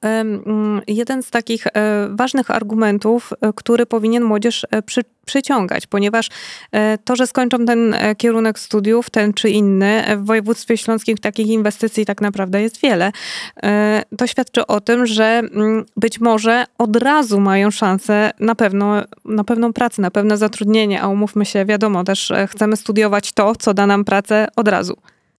jeden 0.87 1.23
z 1.23 1.31
takich 1.31 1.67
e, 1.67 2.09
ważnych 2.27 2.51
argumentów, 2.51 3.33
e, 3.41 3.53
który 3.53 3.87
powinien 3.87 4.25
młodzież 4.25 4.67
e, 4.71 4.83
przy, 4.83 5.01
przyciągać, 5.27 5.87
ponieważ 5.87 6.29
e, 6.73 6.99
to, 6.99 7.17
że 7.17 7.27
skończą 7.27 7.67
ten 7.67 7.97
kierunek 8.17 8.59
studiów, 8.59 9.11
ten 9.11 9.33
czy 9.33 9.51
inny, 9.51 10.03
w 10.17 10.25
województwie 10.25 10.77
śląskim 10.77 11.17
takich 11.17 11.47
inwestycji 11.47 12.07
tak 12.07 12.21
naprawdę 12.21 12.63
jest 12.63 12.81
wiele, 12.81 13.13
to 14.19 14.27
świadczy 14.27 14.67
o 14.67 14.81
tym, 14.81 15.07
że 15.07 15.25
mm, 15.25 15.85
być 15.97 16.21
może 16.21 16.65
od 16.79 16.97
razu 16.97 17.41
mają 17.41 17.71
szansę 17.71 18.31
na, 18.41 18.55
pewno, 18.55 19.03
na 19.25 19.45
pewną 19.45 19.73
pracę, 19.73 20.03
na 20.03 20.11
pewne 20.11 20.37
zatrudnienie, 20.37 21.03
a 21.03 21.09
umówmy 21.09 21.45
się, 21.45 21.65
wiadomo, 21.65 22.05
też 22.05 22.33
chcemy 22.47 22.77
studiować 22.77 23.33
to, 23.33 23.53
co 23.59 23.75
da 23.75 23.87
nam 23.87 24.05
pracę 24.05 24.49
od 24.57 24.69
razu. 24.69 24.97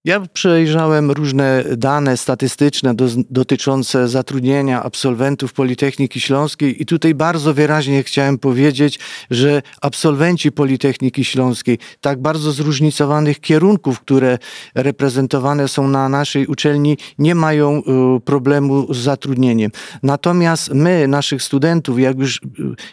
Ja 0.07 0.19
przejrzałem 0.33 1.11
różne 1.11 1.63
dane 1.77 2.17
statystyczne 2.17 2.95
do, 2.95 3.05
dotyczące 3.29 4.07
zatrudnienia 4.07 4.83
absolwentów 4.83 5.53
Politechniki 5.53 6.19
Śląskiej 6.19 6.81
i 6.81 6.85
tutaj 6.85 7.15
bardzo 7.15 7.53
wyraźnie 7.53 8.03
chciałem 8.03 8.37
powiedzieć, 8.37 8.99
że 9.31 9.61
absolwenci 9.81 10.51
Politechniki 10.51 11.25
Śląskiej, 11.25 11.79
tak 12.01 12.21
bardzo 12.21 12.51
zróżnicowanych 12.51 13.39
kierunków, 13.39 13.99
które 13.99 14.37
reprezentowane 14.75 15.67
są 15.67 15.87
na 15.87 16.09
naszej 16.09 16.47
uczelni, 16.47 16.97
nie 17.19 17.35
mają 17.35 17.81
y, 18.17 18.21
problemu 18.21 18.93
z 18.93 18.97
zatrudnieniem. 18.97 19.71
Natomiast 20.03 20.73
my, 20.73 21.07
naszych 21.07 21.43
studentów, 21.43 21.99
jak 21.99 22.19
już 22.19 22.35
y, 22.35 22.39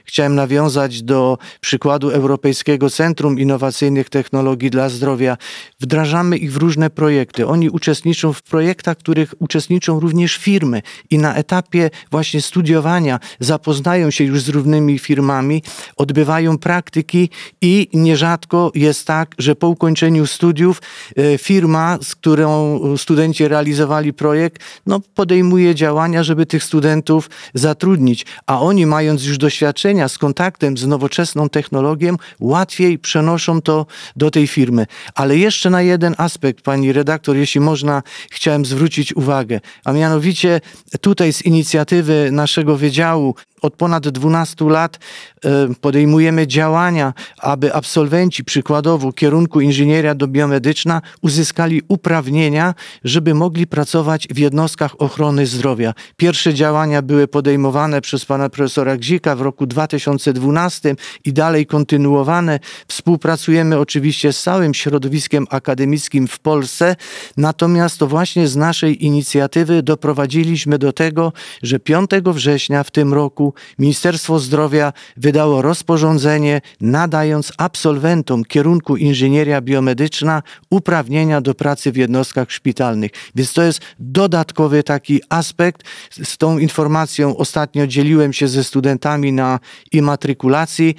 chciałem 0.04 0.34
nawiązać 0.34 1.02
do 1.02 1.38
przykładu 1.60 2.10
Europejskiego 2.10 2.90
Centrum 2.90 3.38
Innowacyjnych 3.38 4.10
Technologii 4.10 4.70
dla 4.70 4.88
Zdrowia, 4.88 5.36
wdrażamy 5.80 6.36
ich 6.36 6.52
w 6.52 6.56
różne 6.56 6.90
projekty 6.90 7.03
projekty. 7.04 7.46
Oni 7.46 7.70
uczestniczą 7.70 8.32
w 8.32 8.42
projektach, 8.42 8.96
w 8.96 9.00
których 9.00 9.34
uczestniczą 9.38 10.00
również 10.00 10.36
firmy 10.36 10.82
i 11.10 11.18
na 11.18 11.34
etapie 11.34 11.90
właśnie 12.10 12.42
studiowania 12.42 13.20
zapoznają 13.40 14.10
się 14.10 14.24
już 14.24 14.42
z 14.42 14.48
równymi 14.48 14.98
firmami, 14.98 15.62
odbywają 15.96 16.58
praktyki 16.58 17.30
i 17.60 17.88
nierzadko 17.92 18.72
jest 18.74 19.06
tak, 19.06 19.34
że 19.38 19.56
po 19.56 19.68
ukończeniu 19.68 20.26
studiów 20.26 20.82
e, 21.16 21.38
firma, 21.38 21.98
z 22.02 22.14
którą 22.14 22.80
studenci 22.96 23.48
realizowali 23.48 24.12
projekt, 24.12 24.62
no 24.86 25.00
podejmuje 25.14 25.74
działania, 25.74 26.22
żeby 26.22 26.46
tych 26.46 26.64
studentów 26.64 27.30
zatrudnić, 27.54 28.26
a 28.46 28.60
oni 28.60 28.86
mając 28.86 29.24
już 29.24 29.38
doświadczenia 29.38 30.08
z 30.08 30.18
kontaktem 30.18 30.76
z 30.76 30.86
nowoczesną 30.86 31.48
technologią, 31.48 32.16
łatwiej 32.40 32.98
przenoszą 32.98 33.62
to 33.62 33.86
do 34.16 34.30
tej 34.30 34.46
firmy. 34.46 34.86
Ale 35.14 35.36
jeszcze 35.36 35.70
na 35.70 35.82
jeden 35.82 36.14
aspekt, 36.18 36.64
pani 36.64 36.83
redaktor, 36.92 37.36
jeśli 37.36 37.60
można, 37.60 38.02
chciałem 38.30 38.64
zwrócić 38.64 39.16
uwagę, 39.16 39.60
a 39.84 39.92
mianowicie 39.92 40.60
tutaj 41.00 41.32
z 41.32 41.42
inicjatywy 41.42 42.28
naszego 42.32 42.76
wydziału 42.76 43.34
od 43.64 43.76
ponad 43.76 44.08
12 44.08 44.64
lat 44.64 44.98
e, 45.44 45.74
podejmujemy 45.80 46.46
działania, 46.46 47.14
aby 47.38 47.74
absolwenci 47.74 48.44
przykładowo 48.44 49.12
kierunku 49.12 49.60
inżynieria 49.60 50.14
do 50.14 50.28
biomedyczna 50.28 51.02
uzyskali 51.22 51.82
uprawnienia, 51.88 52.74
żeby 53.04 53.34
mogli 53.34 53.66
pracować 53.66 54.28
w 54.30 54.38
jednostkach 54.38 55.00
ochrony 55.00 55.46
zdrowia. 55.46 55.94
Pierwsze 56.16 56.54
działania 56.54 57.02
były 57.02 57.28
podejmowane 57.28 58.00
przez 58.00 58.24
pana 58.24 58.48
profesora 58.48 58.96
Gzika 58.96 59.36
w 59.36 59.40
roku 59.40 59.66
2012 59.66 60.94
i 61.24 61.32
dalej 61.32 61.66
kontynuowane. 61.66 62.60
Współpracujemy 62.88 63.78
oczywiście 63.78 64.32
z 64.32 64.42
całym 64.42 64.74
środowiskiem 64.74 65.46
akademickim 65.50 66.28
w 66.28 66.38
Polsce, 66.38 66.96
natomiast 67.36 67.98
to 67.98 68.06
właśnie 68.06 68.48
z 68.48 68.56
naszej 68.56 69.04
inicjatywy 69.04 69.82
doprowadziliśmy 69.82 70.78
do 70.78 70.92
tego, 70.92 71.32
że 71.62 71.78
5 71.78 72.10
września 72.24 72.82
w 72.82 72.90
tym 72.90 73.14
roku 73.14 73.53
Ministerstwo 73.78 74.38
Zdrowia 74.38 74.92
wydało 75.16 75.62
rozporządzenie 75.62 76.60
nadając 76.80 77.52
absolwentom 77.58 78.44
kierunku 78.44 78.96
inżynieria 78.96 79.60
biomedyczna 79.60 80.42
uprawnienia 80.70 81.40
do 81.40 81.54
pracy 81.54 81.92
w 81.92 81.96
jednostkach 81.96 82.52
szpitalnych. 82.52 83.10
Więc 83.34 83.52
to 83.52 83.62
jest 83.62 83.80
dodatkowy 83.98 84.82
taki 84.82 85.20
aspekt. 85.28 85.82
Z 86.10 86.36
tą 86.36 86.58
informacją 86.58 87.36
ostatnio 87.36 87.86
dzieliłem 87.86 88.32
się 88.32 88.48
ze 88.48 88.64
studentami 88.64 89.32
na 89.32 89.60
imatrykulacji 89.92 90.94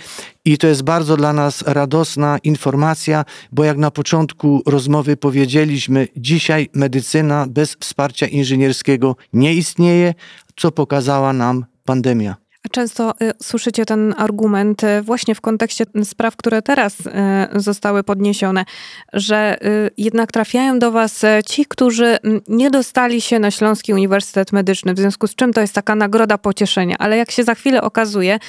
i 0.45 0.57
to 0.57 0.67
jest 0.67 0.83
bardzo 0.83 1.17
dla 1.17 1.33
nas 1.33 1.61
radosna 1.61 2.37
informacja, 2.43 3.25
bo 3.51 3.63
jak 3.63 3.77
na 3.77 3.91
początku 3.91 4.63
rozmowy 4.65 5.17
powiedzieliśmy, 5.17 6.07
dzisiaj 6.17 6.69
medycyna 6.73 7.45
bez 7.49 7.77
wsparcia 7.79 8.27
inżynierskiego 8.27 9.15
nie 9.33 9.53
istnieje, 9.53 10.13
co 10.55 10.71
pokazała 10.71 11.33
nam 11.33 11.65
pandemia. 11.85 12.44
Często 12.71 13.13
y, 13.21 13.31
słyszycie 13.43 13.85
ten 13.85 14.15
argument 14.17 14.83
y, 14.83 15.01
właśnie 15.01 15.35
w 15.35 15.41
kontekście 15.41 15.85
spraw, 16.03 16.35
które 16.35 16.61
teraz 16.61 16.99
y, 16.99 17.11
zostały 17.55 18.03
podniesione, 18.03 18.65
że 19.13 19.57
jednak 19.97 20.31
trafiają 20.31 20.79
do 20.79 20.91
Was 20.91 21.21
ci, 21.45 21.65
którzy 21.65 22.17
nie 22.47 22.71
dostali 22.71 23.21
się 23.21 23.39
na 23.39 23.51
Śląski 23.51 23.93
Uniwersytet 23.93 24.51
Medyczny, 24.51 24.93
w 24.93 24.99
związku 24.99 25.27
z 25.27 25.35
czym 25.35 25.53
to 25.53 25.61
jest 25.61 25.73
taka 25.73 25.95
nagroda 25.95 26.37
pocieszenia. 26.37 26.95
Ale 26.99 27.17
jak 27.17 27.31
się 27.31 27.43
za 27.43 27.55
chwilę 27.55 27.81
okazuje, 27.81 28.39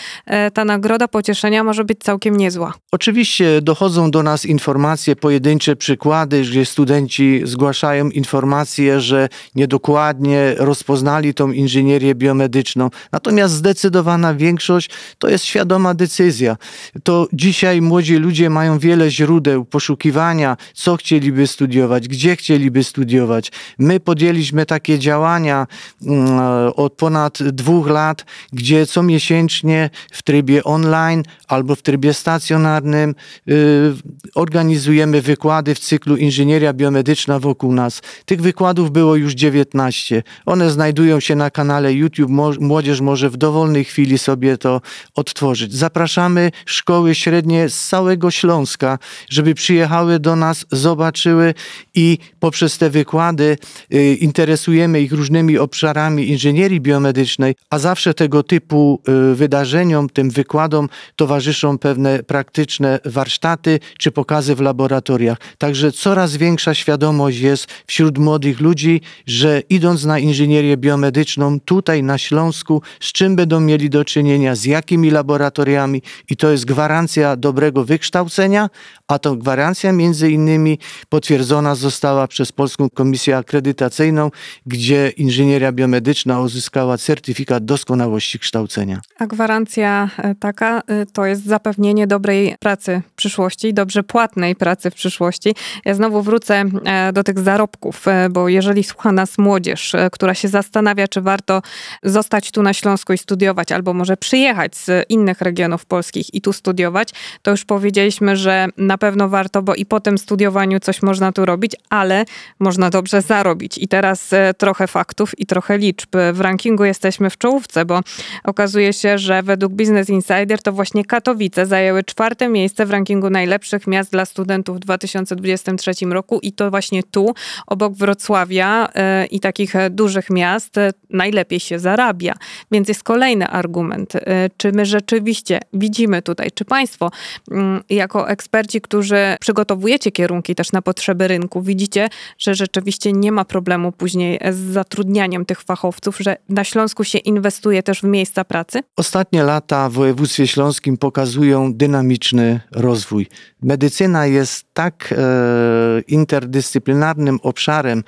ta 0.54 0.64
nagroda 0.64 1.08
pocieszenia 1.08 1.64
może 1.64 1.84
być 1.84 1.98
całkiem 1.98 2.36
niezła. 2.36 2.74
Oczywiście 2.92 3.62
dochodzą 3.62 4.10
do 4.10 4.22
nas 4.22 4.44
informacje, 4.44 5.16
pojedyncze 5.16 5.76
przykłady, 5.76 6.42
gdzie 6.42 6.66
studenci 6.66 7.40
zgłaszają 7.44 8.08
informacje, 8.10 9.00
że 9.00 9.28
niedokładnie 9.54 10.54
rozpoznali 10.58 11.34
tą 11.34 11.50
inżynierię 11.52 12.14
biomedyczną. 12.14 12.90
Natomiast 13.12 13.54
zdecydowanie 13.54 14.05
zdecydowana 14.06 14.34
większość 14.34 14.90
to 15.18 15.28
jest 15.28 15.44
świadoma 15.44 15.94
decyzja. 15.94 16.56
To 17.02 17.28
dzisiaj 17.32 17.80
młodzi 17.80 18.16
ludzie 18.16 18.50
mają 18.50 18.78
wiele 18.78 19.10
źródeł 19.10 19.64
poszukiwania, 19.64 20.56
co 20.74 20.96
chcieliby 20.96 21.46
studiować, 21.46 22.08
gdzie 22.08 22.36
chcieliby 22.36 22.84
studiować. 22.84 23.52
My 23.78 24.00
podjęliśmy 24.00 24.66
takie 24.66 24.98
działania 24.98 25.66
mm, 26.02 26.38
od 26.76 26.92
ponad 26.92 27.42
dwóch 27.42 27.88
lat, 27.88 28.24
gdzie 28.52 28.86
co 28.86 29.02
miesięcznie 29.02 29.90
w 30.10 30.22
trybie 30.22 30.64
online 30.64 31.22
albo 31.48 31.74
w 31.74 31.82
trybie 31.82 32.14
stacjonarnym 32.14 33.14
y, 33.48 33.94
organizujemy 34.34 35.22
wykłady 35.22 35.74
w 35.74 35.78
cyklu 35.78 36.16
Inżynieria 36.16 36.72
Biomedyczna 36.72 37.38
wokół 37.38 37.72
nas. 37.72 38.02
Tych 38.24 38.40
wykładów 38.40 38.90
było 38.90 39.16
już 39.16 39.34
19. 39.34 40.22
One 40.46 40.70
znajdują 40.70 41.20
się 41.20 41.34
na 41.34 41.50
kanale 41.50 41.92
YouTube. 41.92 42.30
Młodzież 42.60 43.00
może 43.00 43.30
w 43.30 43.36
dowolnej 43.36 43.84
chwili 43.84 43.95
sobie 44.18 44.58
to 44.58 44.80
odtworzyć. 45.14 45.74
Zapraszamy 45.74 46.50
szkoły 46.66 47.14
średnie 47.14 47.68
z 47.68 47.88
całego 47.88 48.30
Śląska, 48.30 48.98
żeby 49.30 49.54
przyjechały 49.54 50.18
do 50.18 50.36
nas, 50.36 50.66
zobaczyły 50.72 51.54
i 51.94 52.18
poprzez 52.40 52.78
te 52.78 52.90
wykłady 52.90 53.58
y, 53.94 54.14
interesujemy 54.14 55.00
ich 55.00 55.12
różnymi 55.12 55.58
obszarami 55.58 56.28
inżynierii 56.28 56.80
biomedycznej, 56.80 57.54
a 57.70 57.78
zawsze 57.78 58.14
tego 58.14 58.42
typu 58.42 59.02
y, 59.32 59.34
wydarzeniom, 59.34 60.08
tym 60.08 60.30
wykładom 60.30 60.88
towarzyszą 61.16 61.78
pewne 61.78 62.22
praktyczne 62.22 63.00
warsztaty 63.04 63.80
czy 63.98 64.10
pokazy 64.10 64.54
w 64.54 64.60
laboratoriach. 64.60 65.38
Także 65.58 65.92
coraz 65.92 66.36
większa 66.36 66.74
świadomość 66.74 67.38
jest 67.38 67.66
wśród 67.86 68.18
młodych 68.18 68.60
ludzi, 68.60 69.00
że 69.26 69.62
idąc 69.70 70.04
na 70.04 70.18
inżynierię 70.18 70.76
biomedyczną 70.76 71.60
tutaj 71.60 72.02
na 72.02 72.18
Śląsku, 72.18 72.82
z 73.00 73.12
czym 73.12 73.36
będą 73.36 73.60
mieli 73.60 73.85
do 73.90 74.04
czynienia, 74.04 74.54
z 74.54 74.64
jakimi 74.64 75.10
laboratoriami 75.10 76.02
i 76.30 76.36
to 76.36 76.50
jest 76.50 76.64
gwarancja 76.64 77.36
dobrego 77.36 77.84
wykształcenia, 77.84 78.70
a 79.08 79.18
to 79.18 79.36
gwarancja 79.36 79.92
między 79.92 80.30
innymi 80.30 80.78
potwierdzona 81.08 81.74
została 81.74 82.28
przez 82.28 82.52
Polską 82.52 82.90
Komisję 82.90 83.36
Akredytacyjną, 83.36 84.30
gdzie 84.66 85.08
inżynieria 85.08 85.72
biomedyczna 85.72 86.40
uzyskała 86.40 86.98
certyfikat 86.98 87.64
doskonałości 87.64 88.38
kształcenia. 88.38 89.00
A 89.18 89.26
gwarancja 89.26 90.10
e, 90.18 90.34
taka 90.34 90.82
e, 90.86 91.06
to 91.06 91.26
jest 91.26 91.44
zapewnienie 91.44 92.06
dobrej 92.06 92.56
pracy 92.60 93.02
w 93.08 93.14
przyszłości, 93.14 93.74
dobrze 93.74 94.02
płatnej 94.02 94.56
pracy 94.56 94.90
w 94.90 94.94
przyszłości. 94.94 95.54
Ja 95.84 95.94
znowu 95.94 96.22
wrócę 96.22 96.64
e, 96.84 97.12
do 97.12 97.24
tych 97.24 97.38
zarobków, 97.38 98.04
bo 98.30 98.48
jeżeli 98.48 98.84
słucha 98.84 99.12
nas 99.12 99.38
młodzież, 99.38 99.96
która 100.12 100.34
się 100.34 100.48
zastanawia, 100.48 101.08
czy 101.08 101.20
warto 101.20 101.62
zostać 102.02 102.50
tu 102.50 102.62
na 102.62 102.72
Śląsku 102.72 103.12
i 103.12 103.18
studiować, 103.18 103.65
albo 103.72 103.94
może 103.94 104.16
przyjechać 104.16 104.76
z 104.76 105.06
innych 105.08 105.40
regionów 105.40 105.86
polskich 105.86 106.34
i 106.34 106.40
tu 106.40 106.52
studiować, 106.52 107.08
to 107.42 107.50
już 107.50 107.64
powiedzieliśmy, 107.64 108.36
że 108.36 108.66
na 108.76 108.98
pewno 108.98 109.28
warto, 109.28 109.62
bo 109.62 109.74
i 109.74 109.86
po 109.86 110.00
tym 110.00 110.18
studiowaniu 110.18 110.80
coś 110.80 111.02
można 111.02 111.32
tu 111.32 111.46
robić, 111.46 111.72
ale 111.90 112.24
można 112.58 112.90
dobrze 112.90 113.22
zarobić. 113.22 113.78
I 113.78 113.88
teraz 113.88 114.30
trochę 114.58 114.86
faktów 114.86 115.38
i 115.38 115.46
trochę 115.46 115.78
liczb. 115.78 116.16
W 116.32 116.40
rankingu 116.40 116.84
jesteśmy 116.84 117.30
w 117.30 117.38
czołówce, 117.38 117.84
bo 117.84 118.00
okazuje 118.44 118.92
się, 118.92 119.18
że 119.18 119.42
według 119.42 119.72
Business 119.72 120.08
Insider 120.08 120.62
to 120.62 120.72
właśnie 120.72 121.04
Katowice 121.04 121.66
zajęły 121.66 122.04
czwarte 122.04 122.48
miejsce 122.48 122.86
w 122.86 122.90
rankingu 122.90 123.30
najlepszych 123.30 123.86
miast 123.86 124.12
dla 124.12 124.24
studentów 124.24 124.76
w 124.76 124.80
2023 124.80 125.92
roku 126.06 126.38
i 126.42 126.52
to 126.52 126.70
właśnie 126.70 127.02
tu, 127.02 127.34
obok 127.66 127.94
Wrocławia 127.94 128.88
e, 128.94 129.26
i 129.26 129.40
takich 129.40 129.76
e, 129.76 129.90
dużych 129.90 130.30
miast, 130.30 130.78
e, 130.78 130.90
najlepiej 131.10 131.60
się 131.60 131.78
zarabia. 131.78 132.34
Więc 132.70 132.88
jest 132.88 133.02
kolejny 133.02 133.48
argument. 133.56 134.12
Czy 134.56 134.72
my 134.72 134.86
rzeczywiście 134.86 135.60
widzimy 135.72 136.22
tutaj, 136.22 136.50
czy 136.54 136.64
Państwo 136.64 137.10
mm, 137.50 137.82
jako 137.90 138.28
eksperci, 138.28 138.80
którzy 138.80 139.36
przygotowujecie 139.40 140.12
kierunki 140.12 140.54
też 140.54 140.72
na 140.72 140.82
potrzeby 140.82 141.28
rynku, 141.28 141.62
widzicie, 141.62 142.08
że 142.38 142.54
rzeczywiście 142.54 143.12
nie 143.12 143.32
ma 143.32 143.44
problemu 143.44 143.92
później 143.92 144.38
z 144.50 144.56
zatrudnianiem 144.56 145.44
tych 145.44 145.62
fachowców, 145.62 146.18
że 146.18 146.36
na 146.48 146.64
Śląsku 146.64 147.04
się 147.04 147.18
inwestuje 147.18 147.82
też 147.82 148.00
w 148.00 148.04
miejsca 148.04 148.44
pracy? 148.44 148.80
Ostatnie 148.96 149.42
lata 149.42 149.88
w 149.88 149.92
województwie 149.92 150.46
śląskim 150.46 150.96
pokazują 150.96 151.74
dynamiczny 151.74 152.60
rozwój. 152.72 153.26
Medycyna 153.62 154.26
jest 154.26 154.64
tak 154.74 155.14
e, 155.18 156.00
interdyscyplinarnym 156.08 157.38
obszarem, 157.42 158.02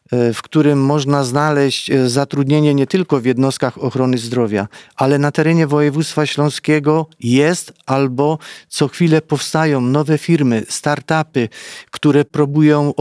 w 0.11 0.41
którym 0.41 0.85
można 0.85 1.23
znaleźć 1.23 1.91
e, 1.91 2.09
zatrudnienie 2.09 2.73
nie 2.73 2.87
tylko 2.87 3.21
w 3.21 3.25
jednostkach 3.25 3.77
ochrony 3.77 4.17
zdrowia, 4.17 4.67
ale 4.95 5.19
na 5.19 5.31
terenie 5.31 5.67
województwa 5.67 6.25
śląskiego 6.25 7.05
jest 7.19 7.73
albo 7.85 8.37
co 8.67 8.87
chwilę 8.87 9.21
powstają 9.21 9.81
nowe 9.81 10.17
firmy, 10.17 10.65
startupy, 10.69 11.49
które 11.91 12.25
próbują 12.25 12.93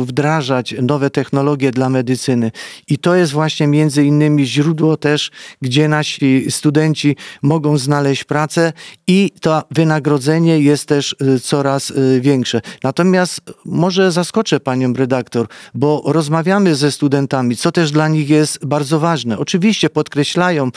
wdrażać 0.00 0.74
nowe 0.82 1.10
technologie 1.10 1.70
dla 1.70 1.88
medycyny. 1.88 2.50
I 2.88 2.98
to 2.98 3.14
jest 3.14 3.32
właśnie 3.32 3.66
między 3.66 4.04
innymi 4.04 4.46
źródło 4.46 4.96
też, 4.96 5.30
gdzie 5.62 5.88
nasi 5.88 6.50
studenci 6.50 7.16
mogą 7.42 7.78
znaleźć 7.78 8.24
pracę 8.24 8.72
i 9.06 9.30
to 9.40 9.62
wynagrodzenie 9.70 10.60
jest 10.60 10.88
też 10.88 11.16
e, 11.20 11.40
coraz 11.40 11.92
większe. 12.20 12.60
Natomiast 12.82 13.40
może 13.64 14.12
zaskoczę 14.12 14.60
panią 14.60 14.92
redaktor, 14.92 15.46
bo 15.74 16.02
rozmawiamy 16.06 16.55
rozmawiamy 16.56 16.74
ze 16.74 16.92
studentami, 16.92 17.56
co 17.56 17.72
też 17.72 17.90
dla 17.90 18.08
nich 18.08 18.30
jest 18.30 18.66
bardzo 18.66 19.00
ważne. 19.00 19.38
Oczywiście 19.38 19.90
podkreślają 19.90 20.66
e, 20.66 20.70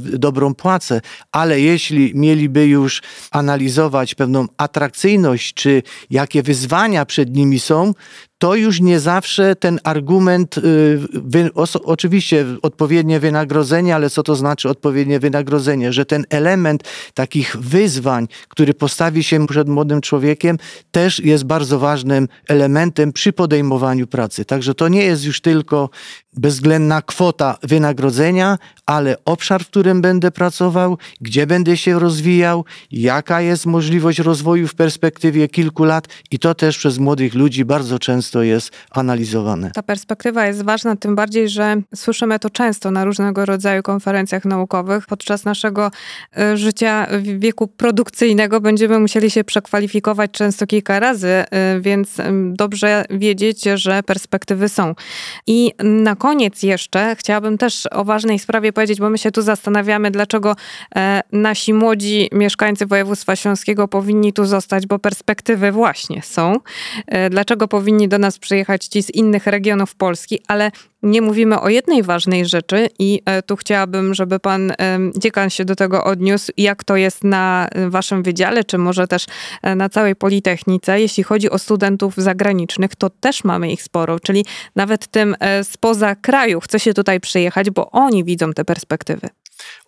dobrą 0.00 0.54
płacę, 0.54 1.00
ale 1.32 1.60
jeśli 1.60 2.12
mieliby 2.14 2.66
już 2.66 3.02
analizować 3.30 4.14
pewną 4.14 4.46
atrakcyjność, 4.56 5.54
czy 5.54 5.82
jakie 6.10 6.42
wyzwania 6.42 7.04
przed 7.04 7.36
nimi 7.36 7.60
są, 7.60 7.92
to 8.42 8.54
już 8.54 8.80
nie 8.80 9.00
zawsze 9.00 9.56
ten 9.56 9.80
argument, 9.84 10.58
y, 10.58 10.62
wy, 11.12 11.50
oczywiście 11.84 12.46
odpowiednie 12.62 13.20
wynagrodzenie, 13.20 13.94
ale 13.94 14.10
co 14.10 14.22
to 14.22 14.36
znaczy 14.36 14.68
odpowiednie 14.68 15.20
wynagrodzenie? 15.20 15.92
Że 15.92 16.06
ten 16.06 16.24
element 16.30 16.82
takich 17.14 17.56
wyzwań, 17.56 18.28
który 18.48 18.74
postawi 18.74 19.24
się 19.24 19.46
przed 19.46 19.68
młodym 19.68 20.00
człowiekiem, 20.00 20.58
też 20.90 21.18
jest 21.18 21.44
bardzo 21.44 21.78
ważnym 21.78 22.28
elementem 22.48 23.12
przy 23.12 23.32
podejmowaniu 23.32 24.06
pracy. 24.06 24.44
Także 24.44 24.74
to 24.74 24.88
nie 24.88 25.04
jest 25.04 25.24
już 25.24 25.40
tylko 25.40 25.90
bezwzględna 26.36 27.02
kwota 27.02 27.58
wynagrodzenia, 27.62 28.58
ale 28.86 29.16
obszar, 29.24 29.64
w 29.64 29.66
którym 29.66 30.02
będę 30.02 30.30
pracował, 30.30 30.98
gdzie 31.20 31.46
będę 31.46 31.76
się 31.76 31.98
rozwijał, 31.98 32.64
jaka 32.90 33.40
jest 33.40 33.66
możliwość 33.66 34.18
rozwoju 34.18 34.68
w 34.68 34.74
perspektywie 34.74 35.48
kilku 35.48 35.84
lat 35.84 36.08
i 36.30 36.38
to 36.38 36.54
też 36.54 36.78
przez 36.78 36.98
młodych 36.98 37.34
ludzi 37.34 37.64
bardzo 37.64 37.98
często 37.98 38.31
jest 38.40 38.70
analizowane. 38.90 39.70
Ta 39.70 39.82
perspektywa 39.82 40.46
jest 40.46 40.62
ważna, 40.62 40.96
tym 40.96 41.14
bardziej, 41.16 41.48
że 41.48 41.76
słyszymy 41.94 42.38
to 42.38 42.50
często 42.50 42.90
na 42.90 43.04
różnego 43.04 43.46
rodzaju 43.46 43.82
konferencjach 43.82 44.44
naukowych. 44.44 45.06
Podczas 45.06 45.44
naszego 45.44 45.90
y, 46.38 46.56
życia 46.56 47.06
w 47.10 47.38
wieku 47.38 47.68
produkcyjnego 47.68 48.60
będziemy 48.60 48.98
musieli 48.98 49.30
się 49.30 49.44
przekwalifikować 49.44 50.30
często 50.30 50.66
kilka 50.66 51.00
razy, 51.00 51.44
y, 51.76 51.80
więc 51.80 52.16
dobrze 52.52 53.04
wiedzieć, 53.10 53.62
że 53.74 54.02
perspektywy 54.02 54.68
są. 54.68 54.94
I 55.46 55.72
na 55.84 56.16
koniec 56.16 56.62
jeszcze 56.62 57.16
chciałabym 57.16 57.58
też 57.58 57.88
o 57.90 58.04
ważnej 58.04 58.38
sprawie 58.38 58.72
powiedzieć, 58.72 58.98
bo 58.98 59.10
my 59.10 59.18
się 59.18 59.30
tu 59.30 59.42
zastanawiamy, 59.42 60.10
dlaczego 60.10 60.56
e, 60.96 61.22
nasi 61.32 61.74
młodzi 61.74 62.28
mieszkańcy 62.32 62.86
województwa 62.86 63.36
śląskiego 63.36 63.88
powinni 63.88 64.32
tu 64.32 64.44
zostać, 64.44 64.86
bo 64.86 64.98
perspektywy 64.98 65.72
właśnie 65.72 66.22
są. 66.22 66.56
E, 67.06 67.30
dlaczego 67.30 67.68
powinni 67.68 68.08
do 68.08 68.18
nas 68.22 68.38
przyjechać 68.38 68.86
ci 68.86 69.02
z 69.02 69.10
innych 69.10 69.46
regionów 69.46 69.94
Polski, 69.94 70.40
ale 70.48 70.70
nie 71.02 71.22
mówimy 71.22 71.60
o 71.60 71.68
jednej 71.68 72.02
ważnej 72.02 72.46
rzeczy 72.46 72.88
i 72.98 73.22
e, 73.24 73.42
tu 73.42 73.56
chciałabym, 73.56 74.14
żeby 74.14 74.38
pan 74.38 74.72
dziekan 75.16 75.50
się 75.50 75.64
do 75.64 75.76
tego 75.76 76.04
odniósł, 76.04 76.52
jak 76.56 76.84
to 76.84 76.96
jest 76.96 77.24
na 77.24 77.68
waszym 77.88 78.22
wydziale, 78.22 78.64
czy 78.64 78.78
może 78.78 79.08
też 79.08 79.26
na 79.76 79.88
całej 79.88 80.16
Politechnice. 80.16 81.00
Jeśli 81.00 81.22
chodzi 81.22 81.50
o 81.50 81.58
studentów 81.58 82.14
zagranicznych, 82.16 82.96
to 82.96 83.10
też 83.10 83.44
mamy 83.44 83.72
ich 83.72 83.82
sporo, 83.82 84.20
czyli 84.20 84.44
nawet 84.76 85.06
tym 85.06 85.36
spoza 85.62 86.14
kraju 86.14 86.60
chce 86.60 86.80
się 86.80 86.94
tutaj 86.94 87.20
przyjechać, 87.20 87.70
bo 87.70 87.90
oni 87.90 88.24
widzą 88.24 88.52
te 88.52 88.64
perspektywy. 88.64 89.28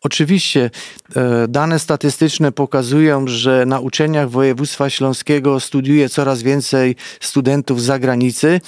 Oczywiście 0.04 0.70
e, 1.16 1.48
dane 1.48 1.78
statystyczne 1.78 2.52
pokazują, 2.52 3.26
że 3.26 3.66
na 3.66 3.80
uczelniach 3.80 4.30
województwa 4.30 4.90
śląskiego 4.90 5.60
studiuje 5.60 6.08
coraz 6.08 6.42
więcej 6.42 6.96
studentów 7.20 7.82
z 7.82 7.84
zagranicy. 7.84 8.60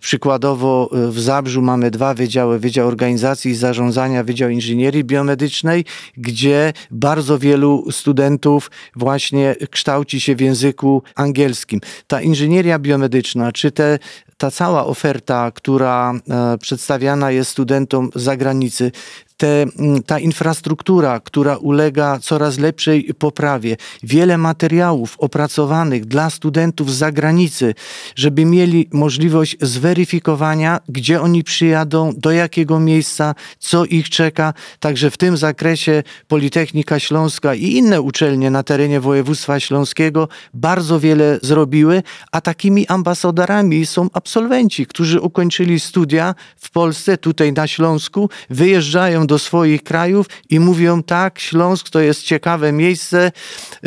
Przykładowo 0.00 0.90
e, 0.92 1.10
w 1.10 1.20
Zabrzu 1.20 1.62
mamy 1.62 1.90
dwa 1.90 2.14
wydziały, 2.14 2.58
Wydział 2.58 2.88
Organizacji 2.88 3.50
i 3.50 3.54
Zarządzania, 3.54 4.24
Wydział 4.24 4.50
Inżynierii 4.50 5.04
Biomedycznej, 5.04 5.84
gdzie 6.16 6.72
bardzo 6.90 7.38
wielu 7.38 7.84
studentów 7.90 8.70
właśnie 8.96 9.56
kształci 9.70 10.20
się 10.20 10.36
w 10.36 10.40
języku 10.40 11.02
angielskim. 11.14 11.80
Ta 12.06 12.22
inżynieria 12.22 12.78
biomedyczna, 12.78 13.52
czy 13.52 13.70
te 13.70 13.98
ta 14.36 14.50
cała 14.50 14.86
oferta, 14.86 15.50
która 15.50 16.12
e, 16.12 16.58
przedstawiana 16.58 17.30
jest 17.30 17.50
studentom 17.50 18.10
z 18.14 18.22
zagranicy, 18.22 18.92
te, 19.36 19.62
mm, 19.62 20.02
ta 20.02 20.18
infrastruktura, 20.18 21.20
która 21.20 21.56
ulega 21.56 22.18
coraz 22.18 22.58
lepszej 22.58 23.14
poprawie, 23.18 23.76
wiele 24.02 24.38
materiałów 24.38 25.16
opracowanych 25.18 26.04
dla 26.04 26.30
studentów 26.30 26.92
z 26.92 26.96
zagranicy, 26.96 27.74
żeby 28.16 28.44
mieli 28.44 28.88
możliwość 28.92 29.56
zweryfikowania, 29.60 30.80
gdzie 30.88 31.20
oni 31.20 31.44
przyjadą, 31.44 32.12
do 32.16 32.30
jakiego 32.32 32.80
miejsca, 32.80 33.34
co 33.58 33.84
ich 33.84 34.10
czeka. 34.10 34.54
Także 34.80 35.10
w 35.10 35.16
tym 35.16 35.36
zakresie 35.36 36.02
Politechnika 36.28 36.98
Śląska 36.98 37.54
i 37.54 37.64
inne 37.64 38.00
uczelnie 38.02 38.50
na 38.50 38.62
terenie 38.62 39.00
województwa 39.00 39.60
śląskiego 39.60 40.28
bardzo 40.54 41.00
wiele 41.00 41.38
zrobiły, 41.42 42.02
a 42.32 42.40
takimi 42.40 42.86
ambasadorami 42.86 43.86
są 43.86 44.08
absolwenci, 44.12 44.86
którzy 44.86 45.20
ukończyli 45.20 45.80
studia 45.80 46.34
w 46.56 46.70
Polsce, 46.70 47.18
tutaj 47.18 47.52
na 47.52 47.66
Śląsku, 47.66 48.30
wyjeżdżają 48.50 49.23
do 49.26 49.38
swoich 49.38 49.82
krajów 49.82 50.26
i 50.50 50.60
mówią 50.60 51.02
tak, 51.02 51.38
Śląsk 51.38 51.90
to 51.90 52.00
jest 52.00 52.22
ciekawe 52.22 52.72
miejsce, 52.72 53.32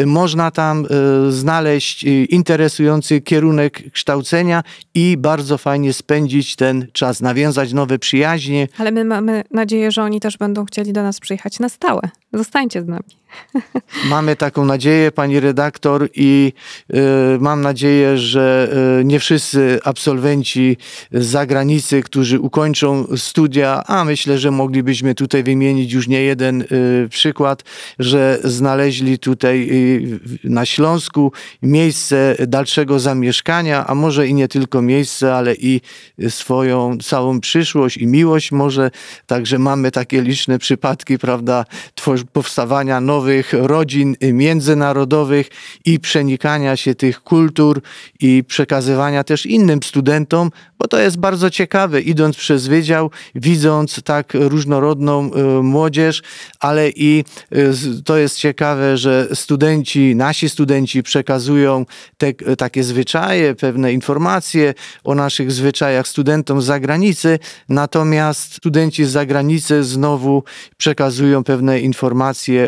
można 0.06 0.52
tam 0.52 0.86
e, 0.86 1.32
znaleźć 1.32 2.06
e, 2.06 2.24
interesujący 2.26 3.22
kierunek 3.22 3.92
kształcenia 3.92 4.64
i 4.94 5.18
bardzo 5.18 5.58
fajnie 5.58 5.94
spędzić 5.94 6.56
ten 6.56 6.88
czas, 6.94 7.22
nawiązać 7.22 7.74
nowe 7.74 8.00
przyjaźnie. 8.00 8.68
Ale 8.78 8.92
my 8.92 9.06
mamy 9.06 9.44
nadzieję, 9.52 9.92
że 9.92 10.04
oni 10.04 10.20
też 10.20 10.38
będą 10.38 10.66
chcieli 10.66 10.94
do 10.94 11.04
nas 11.04 11.20
przyjechać 11.20 11.60
na 11.60 11.70
stałe. 11.70 12.02
Zostańcie 12.34 12.82
z 12.82 12.88
nami. 12.88 13.18
Mamy 14.10 14.36
taką 14.36 14.66
nadzieję, 14.66 15.12
pani 15.12 15.40
redaktor, 15.40 16.10
i 16.16 16.54
y, 16.94 16.98
mam 17.40 17.62
nadzieję, 17.62 18.18
że 18.18 18.70
y, 19.02 19.06
nie 19.06 19.20
wszyscy 19.20 19.80
absolwenci 19.84 20.78
z 21.12 21.26
zagranicy, 21.26 22.04
którzy 22.04 22.40
ukończą 22.40 23.08
studia, 23.18 23.84
a 23.88 24.06
myślę, 24.06 24.38
że 24.38 24.52
moglibyśmy 24.52 25.16
tutaj 25.16 25.44
wymienić 25.44 25.94
już 25.94 26.08
nie 26.08 26.22
jeden 26.22 26.62
y, 26.62 27.08
przykład, 27.10 27.64
że 28.00 28.40
znaleźli 28.44 29.20
tutaj 29.20 29.70
na 30.44 30.66
Śląsku 30.66 31.32
miejsce 31.62 32.36
dalszego 32.48 33.00
zamieszkania, 33.00 33.88
a 33.88 33.96
może 33.96 34.28
i 34.28 34.34
nie 34.34 34.48
tylko 34.48 34.82
miejsce, 34.82 35.36
ale 35.36 35.56
i 35.56 35.82
swoją 36.30 36.98
całą 36.98 37.40
przyszłość 37.40 37.98
i 37.98 38.08
miłość 38.08 38.52
może. 38.52 38.92
Także 39.26 39.60
mamy 39.60 39.92
takie 39.92 40.22
liczne 40.22 40.60
przypadki, 40.60 41.18
prawda, 41.18 41.66
powstawania 42.24 43.02
nowych 43.02 43.54
rodzin 43.54 44.16
międzynarodowych 44.22 45.50
i 45.86 46.00
przenikania 46.00 46.76
się 46.76 46.96
tych 46.96 47.24
kultur 47.24 47.82
i 48.20 48.44
przekazywania 48.48 49.24
też 49.24 49.46
innym 49.46 49.84
studentom, 49.84 50.52
bo 50.80 50.88
to 50.88 51.00
jest 51.00 51.18
bardzo 51.18 51.50
ciekawe, 51.50 52.02
idąc 52.02 52.38
przez 52.38 52.68
wydział, 52.68 53.12
widząc 53.36 54.04
tak 54.04 54.34
różnorodną 54.34 55.34
e, 55.34 55.44
młodzież, 55.64 56.22
ale 56.60 56.90
i 56.90 57.24
e, 57.52 57.56
to 58.06 58.18
jest 58.18 58.38
ciekawe, 58.38 58.98
że 58.98 59.28
studenci, 59.34 60.16
nasi 60.16 60.50
studenci 60.50 61.04
przekazują 61.04 61.86
te, 62.18 62.34
takie 62.34 62.84
zwyczaje, 62.84 63.56
pewne 63.56 63.94
informacje 63.94 64.74
o 65.04 65.16
naszych 65.16 65.52
zwyczajach 65.52 66.08
studentom 66.08 66.62
z 66.62 66.66
zagranicy, 66.66 67.40
natomiast 67.70 68.54
studenci 68.54 69.06
z 69.06 69.10
zagranicy 69.10 69.84
znowu 69.84 70.44
przekazują 70.78 71.44
pewne 71.44 71.80
informacje 71.80 72.07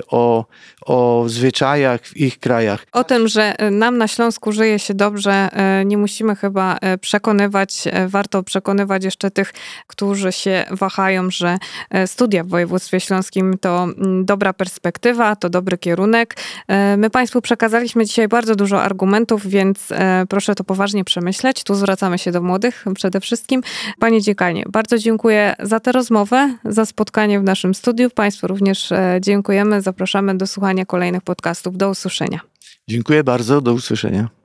o, 0.08 0.45
o 0.82 1.23
zwyczajach 1.28 2.02
w 2.02 2.17
ich 2.17 2.39
krajach. 2.39 2.86
O 2.91 3.04
tym, 3.04 3.28
że 3.28 3.56
nam 3.71 3.97
na 3.97 4.08
Śląsku 4.08 4.52
żyje 4.52 4.80
się 4.80 4.93
dobrze, 4.93 5.49
e, 5.52 5.86
nie 5.86 5.97
musimy 5.97 6.36
chyba 6.36 6.78
przekonywać 7.02 7.84
warto 8.08 8.43
przekonywać 8.43 9.04
jeszcze 9.04 9.32
tych, 9.32 9.54
którzy 9.88 10.32
się 10.32 10.65
wahają, 10.71 11.32
że 11.32 11.58
e, 11.89 12.08
studia 12.08 12.43
w 12.43 12.47
województwie 12.47 12.99
śląskim 12.99 13.58
to 13.62 13.84
mm, 13.84 14.25
dobra 14.25 14.54
perspektywa, 14.54 15.36
to 15.36 15.49
dobry 15.49 15.78
kierunek. 15.78 16.36
E, 16.67 16.97
my 16.97 17.10
Państwu 17.10 17.41
przekazaliśmy 17.41 18.06
dzisiaj 18.06 18.28
bardzo 18.28 18.56
dużo 18.56 18.82
argumentów, 18.82 19.47
więc 19.47 19.91
e, 19.91 20.25
proszę 20.30 20.56
to 20.56 20.63
poważnie 20.63 21.04
przemyśleć. 21.04 21.63
Tu 21.63 21.75
zwracamy 21.75 22.17
się 22.17 22.32
do 22.32 22.41
młodych 22.41 22.86
przede 22.95 23.19
wszystkim. 23.19 23.62
Panie 23.99 24.21
dziekanie, 24.21 24.63
bardzo 24.69 24.97
dziękuję 24.97 25.56
za 25.60 25.80
tę 25.80 25.91
rozmowę, 25.91 26.56
za 26.65 26.86
spotkanie 26.86 27.39
w 27.39 27.43
naszym 27.43 27.75
studiu. 27.75 28.10
Państwu 28.10 28.47
również 28.47 28.89
dziękujemy. 29.29 29.81
Zapraszamy 29.81 30.37
do 30.37 30.47
słuchania 30.47 30.85
kolejnych 30.85 31.21
podcastów. 31.21 31.77
Do 31.77 31.89
usłyszenia. 31.89 32.39
Dziękuję 32.87 33.23
bardzo. 33.23 33.61
Do 33.61 33.73
usłyszenia. 33.73 34.38